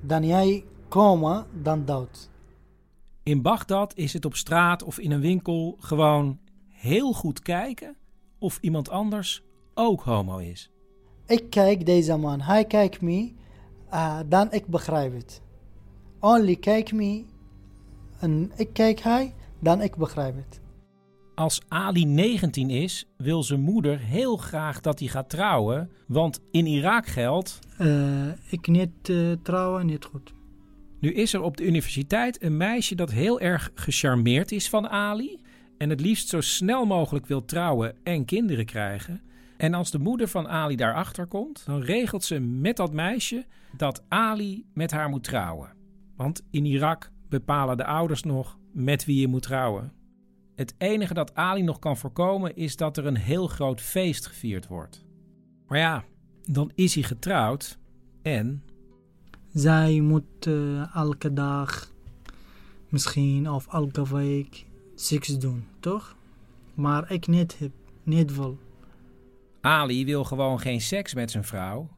[0.00, 2.29] Dan jij komen, dan dood.
[3.30, 7.96] In Bagdad is het op straat of in een winkel gewoon heel goed kijken
[8.38, 9.42] of iemand anders
[9.74, 10.70] ook homo is.
[11.26, 13.32] Ik kijk deze man, hij kijkt me,
[13.92, 15.42] uh, dan ik begrijp het.
[16.20, 17.24] Only kijk me,
[18.18, 20.60] en ik kijk hij, dan ik begrijp het.
[21.34, 26.66] Als Ali 19 is, wil zijn moeder heel graag dat hij gaat trouwen, want in
[26.66, 27.58] Irak geldt...
[27.80, 30.32] Uh, ik niet uh, trouwen, niet goed.
[31.00, 35.40] Nu is er op de universiteit een meisje dat heel erg gecharmeerd is van Ali
[35.78, 39.20] en het liefst zo snel mogelijk wil trouwen en kinderen krijgen.
[39.56, 43.44] En als de moeder van Ali daarachter komt, dan regelt ze met dat meisje
[43.76, 45.72] dat Ali met haar moet trouwen.
[46.16, 49.92] Want in Irak bepalen de ouders nog met wie je moet trouwen.
[50.54, 54.66] Het enige dat Ali nog kan voorkomen is dat er een heel groot feest gevierd
[54.66, 55.04] wordt.
[55.66, 56.04] Maar ja,
[56.42, 57.78] dan is hij getrouwd
[58.22, 58.62] en.
[59.52, 61.92] Zij moet uh, elke dag,
[62.88, 66.16] misschien of elke week, seks doen, toch?
[66.74, 67.70] Maar ik niet heb,
[68.02, 68.58] niet wil.
[69.60, 71.88] Ali wil gewoon geen seks met zijn vrouw.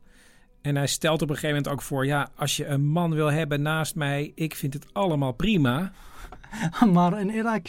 [0.60, 3.30] En hij stelt op een gegeven moment ook voor: ja, als je een man wil
[3.30, 5.92] hebben naast mij, ik vind het allemaal prima.
[6.92, 7.66] maar in Irak,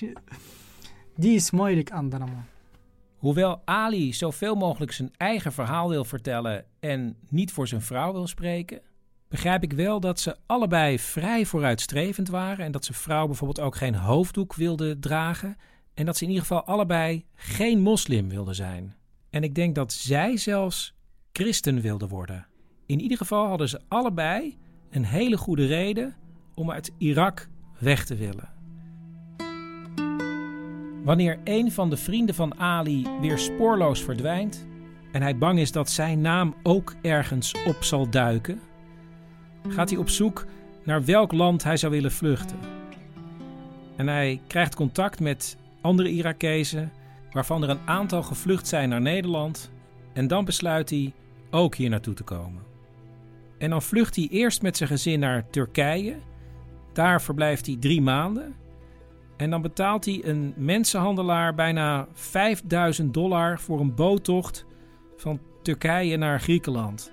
[1.15, 2.45] die is moeilijk, andere man.
[3.17, 8.27] Hoewel Ali zoveel mogelijk zijn eigen verhaal wil vertellen en niet voor zijn vrouw wil
[8.27, 8.81] spreken,
[9.34, 13.75] begrijp ik wel dat ze allebei vrij vooruitstrevend waren en dat zijn vrouw bijvoorbeeld ook
[13.75, 15.57] geen hoofddoek wilde dragen
[15.93, 18.95] en dat ze in ieder geval allebei geen moslim wilden zijn.
[19.29, 20.93] En ik denk dat zij zelfs
[21.31, 22.47] christen wilden worden.
[22.86, 24.57] In ieder geval hadden ze allebei
[24.89, 26.15] een hele goede reden
[26.55, 28.49] om uit Irak weg te willen.
[31.03, 34.67] Wanneer een van de vrienden van Ali weer spoorloos verdwijnt
[35.11, 38.61] en hij bang is dat zijn naam ook ergens op zal duiken,
[39.68, 40.45] gaat hij op zoek
[40.84, 42.57] naar welk land hij zou willen vluchten.
[43.95, 46.91] En hij krijgt contact met andere Irakezen,
[47.32, 49.72] waarvan er een aantal gevlucht zijn naar Nederland,
[50.14, 51.14] en dan besluit hij
[51.51, 52.61] ook hier naartoe te komen.
[53.57, 56.16] En dan vlucht hij eerst met zijn gezin naar Turkije.
[56.93, 58.55] Daar verblijft hij drie maanden.
[59.38, 64.66] En dan betaalt hij een mensenhandelaar bijna 5000 dollar voor een boottocht
[65.18, 67.11] van Turkije naar Griekenland.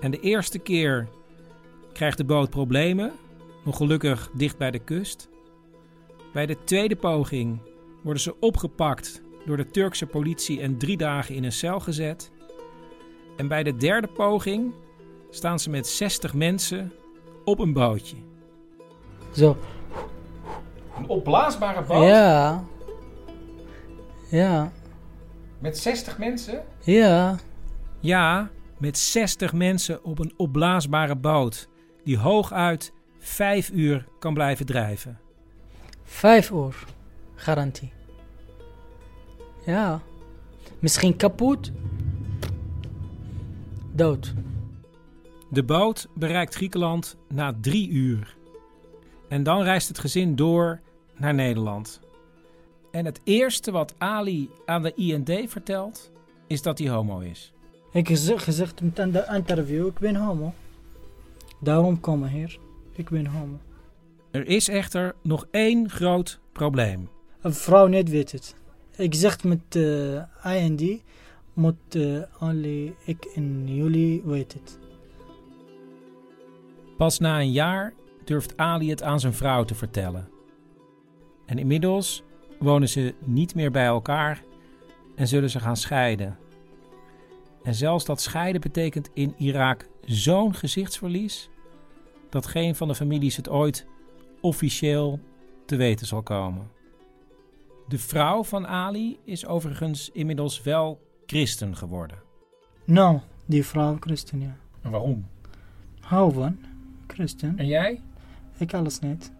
[0.00, 1.08] En de eerste keer
[2.00, 3.12] krijgt de boot problemen,
[3.64, 5.28] nog gelukkig dicht bij de kust.
[6.32, 7.58] Bij de tweede poging
[8.02, 12.30] worden ze opgepakt door de Turkse politie en drie dagen in een cel gezet.
[13.36, 14.74] En bij de derde poging
[15.30, 16.92] staan ze met 60 mensen
[17.44, 18.16] op een bootje.
[19.34, 19.56] Zo.
[20.96, 22.06] Een opblaasbare boot?
[22.06, 22.64] Ja.
[24.30, 24.72] Ja.
[25.58, 26.64] Met 60 mensen?
[26.80, 27.38] Ja.
[27.98, 31.69] Ja, met 60 mensen op een opblaasbare boot
[32.04, 35.18] die hooguit 5 uur kan blijven drijven.
[36.04, 36.84] 5 uur,
[37.34, 37.92] garantie.
[39.66, 40.00] Ja.
[40.78, 41.70] Misschien kapot.
[43.92, 44.34] Dood.
[45.50, 48.36] De boot bereikt Griekenland na drie uur.
[49.28, 50.80] En dan reist het gezin door
[51.16, 52.00] naar Nederland.
[52.90, 56.10] En het eerste wat Ali aan de IND vertelt,
[56.46, 57.52] is dat hij homo is.
[57.92, 60.54] Ik heb gezegd met de interview, ik ben homo.
[61.60, 62.58] Daarom kom ik hier.
[62.92, 63.58] Ik ben homo.
[64.30, 67.08] Er is echter nog één groot probleem.
[67.40, 68.54] Een vrouw niet weet het.
[68.96, 71.02] Ik zeg met uh, IND,
[71.52, 74.78] moet uh, only ik en jullie weet het.
[76.96, 77.92] Pas na een jaar
[78.24, 80.28] durft Ali het aan zijn vrouw te vertellen.
[81.46, 82.22] En inmiddels
[82.58, 84.42] wonen ze niet meer bij elkaar
[85.16, 86.38] en zullen ze gaan scheiden.
[87.62, 91.49] En zelfs dat scheiden betekent in Irak zo'n gezichtsverlies
[92.30, 93.86] dat geen van de families het ooit
[94.40, 95.20] officieel
[95.66, 96.70] te weten zal komen.
[97.88, 102.18] De vrouw van Ali is overigens inmiddels wel christen geworden.
[102.84, 104.56] Nou, die vrouw christen, ja.
[104.82, 105.26] En waarom?
[106.00, 106.58] Hou van
[107.06, 107.58] christen.
[107.58, 108.00] En jij?
[108.58, 109.32] Ik alles niet.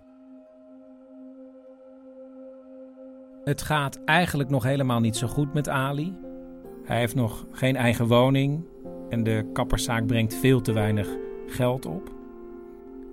[3.45, 6.15] Het gaat eigenlijk nog helemaal niet zo goed met Ali.
[6.85, 8.65] Hij heeft nog geen eigen woning
[9.09, 11.09] en de kapperszaak brengt veel te weinig
[11.47, 12.20] geld op.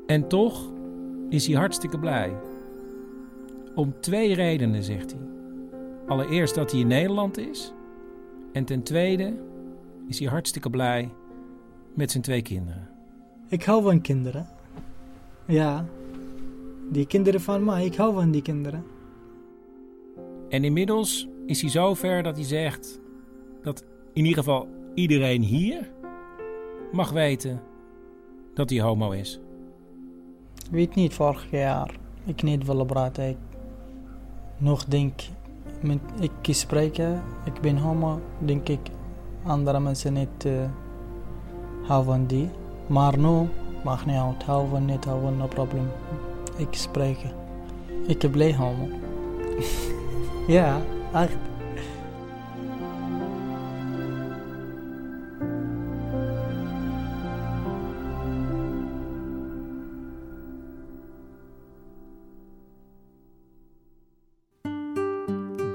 [0.08, 0.72] En toch
[1.30, 2.34] is hij hartstikke blij.
[3.76, 5.22] Om twee redenen, zegt hij.
[6.08, 7.74] Allereerst dat hij in Nederland is.
[8.52, 9.34] En ten tweede
[10.08, 11.10] is hij hartstikke blij
[11.94, 12.90] met zijn twee kinderen.
[13.50, 14.48] Ik hou van kinderen.
[15.46, 15.86] Ja,
[16.90, 18.84] die kinderen van mij, ik hou van die kinderen.
[20.50, 23.02] En inmiddels is hij zo ver dat hij zegt
[23.62, 25.92] dat in ieder geval iedereen hier
[26.92, 27.62] mag weten
[28.54, 29.40] dat hij homo is.
[30.72, 31.96] Weet niet, vorig jaar.
[32.26, 33.38] Ik niet willen praten.
[34.58, 35.22] Nog denk,
[35.82, 38.80] met ik spreken, ik ben homo, denk ik
[39.44, 40.54] andere mensen niet uh,
[41.84, 42.50] houden die.
[42.88, 43.48] Maar nu,
[43.84, 45.88] mag niet uit, houden niet, houden, no problem.
[46.56, 47.18] Ik spreek.
[48.08, 48.88] Ik blij homo.
[50.58, 50.82] ja,
[51.14, 51.38] echt.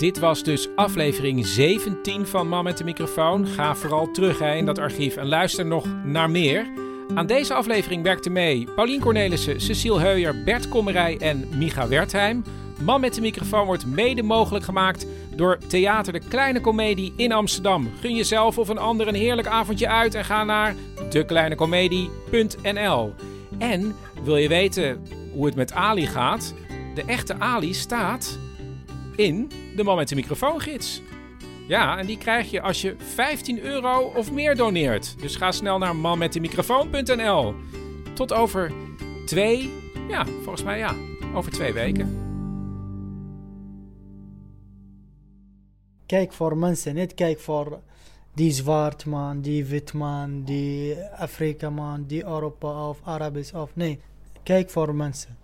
[0.03, 3.47] Dit was dus aflevering 17 van Man met de microfoon.
[3.47, 6.67] Ga vooral terug hè, in dat archief en luister nog naar meer.
[7.15, 12.45] Aan deze aflevering werkten mee Paulien Cornelissen, Cecile Heuyer, Bert Kommerij en Micha Wertheim.
[12.81, 17.91] Man met de microfoon wordt mede mogelijk gemaakt door Theater de Kleine Comedie in Amsterdam.
[18.01, 20.75] Gun jezelf of een ander een heerlijk avondje uit en ga naar
[21.11, 23.15] dekleinecomedie.nl.
[23.59, 26.55] En wil je weten hoe het met Ali gaat?
[26.95, 28.39] De echte Ali staat
[29.17, 31.03] in de Man met de Microfoongids.
[31.67, 35.15] Ja, en die krijg je als je 15 euro of meer doneert.
[35.21, 37.55] Dus ga snel naar manmetdemicrofoon.nl.
[38.15, 38.73] Tot over
[39.27, 39.71] twee,
[40.09, 40.95] ja, volgens mij ja,
[41.35, 42.31] over twee weken.
[46.07, 47.81] Kijk voor mensen, niet kijk voor
[48.35, 54.01] die zwart man, die wit man, die Afrika man, die Europa of Arabisch of nee.
[54.43, 55.42] Kijk voor mensen.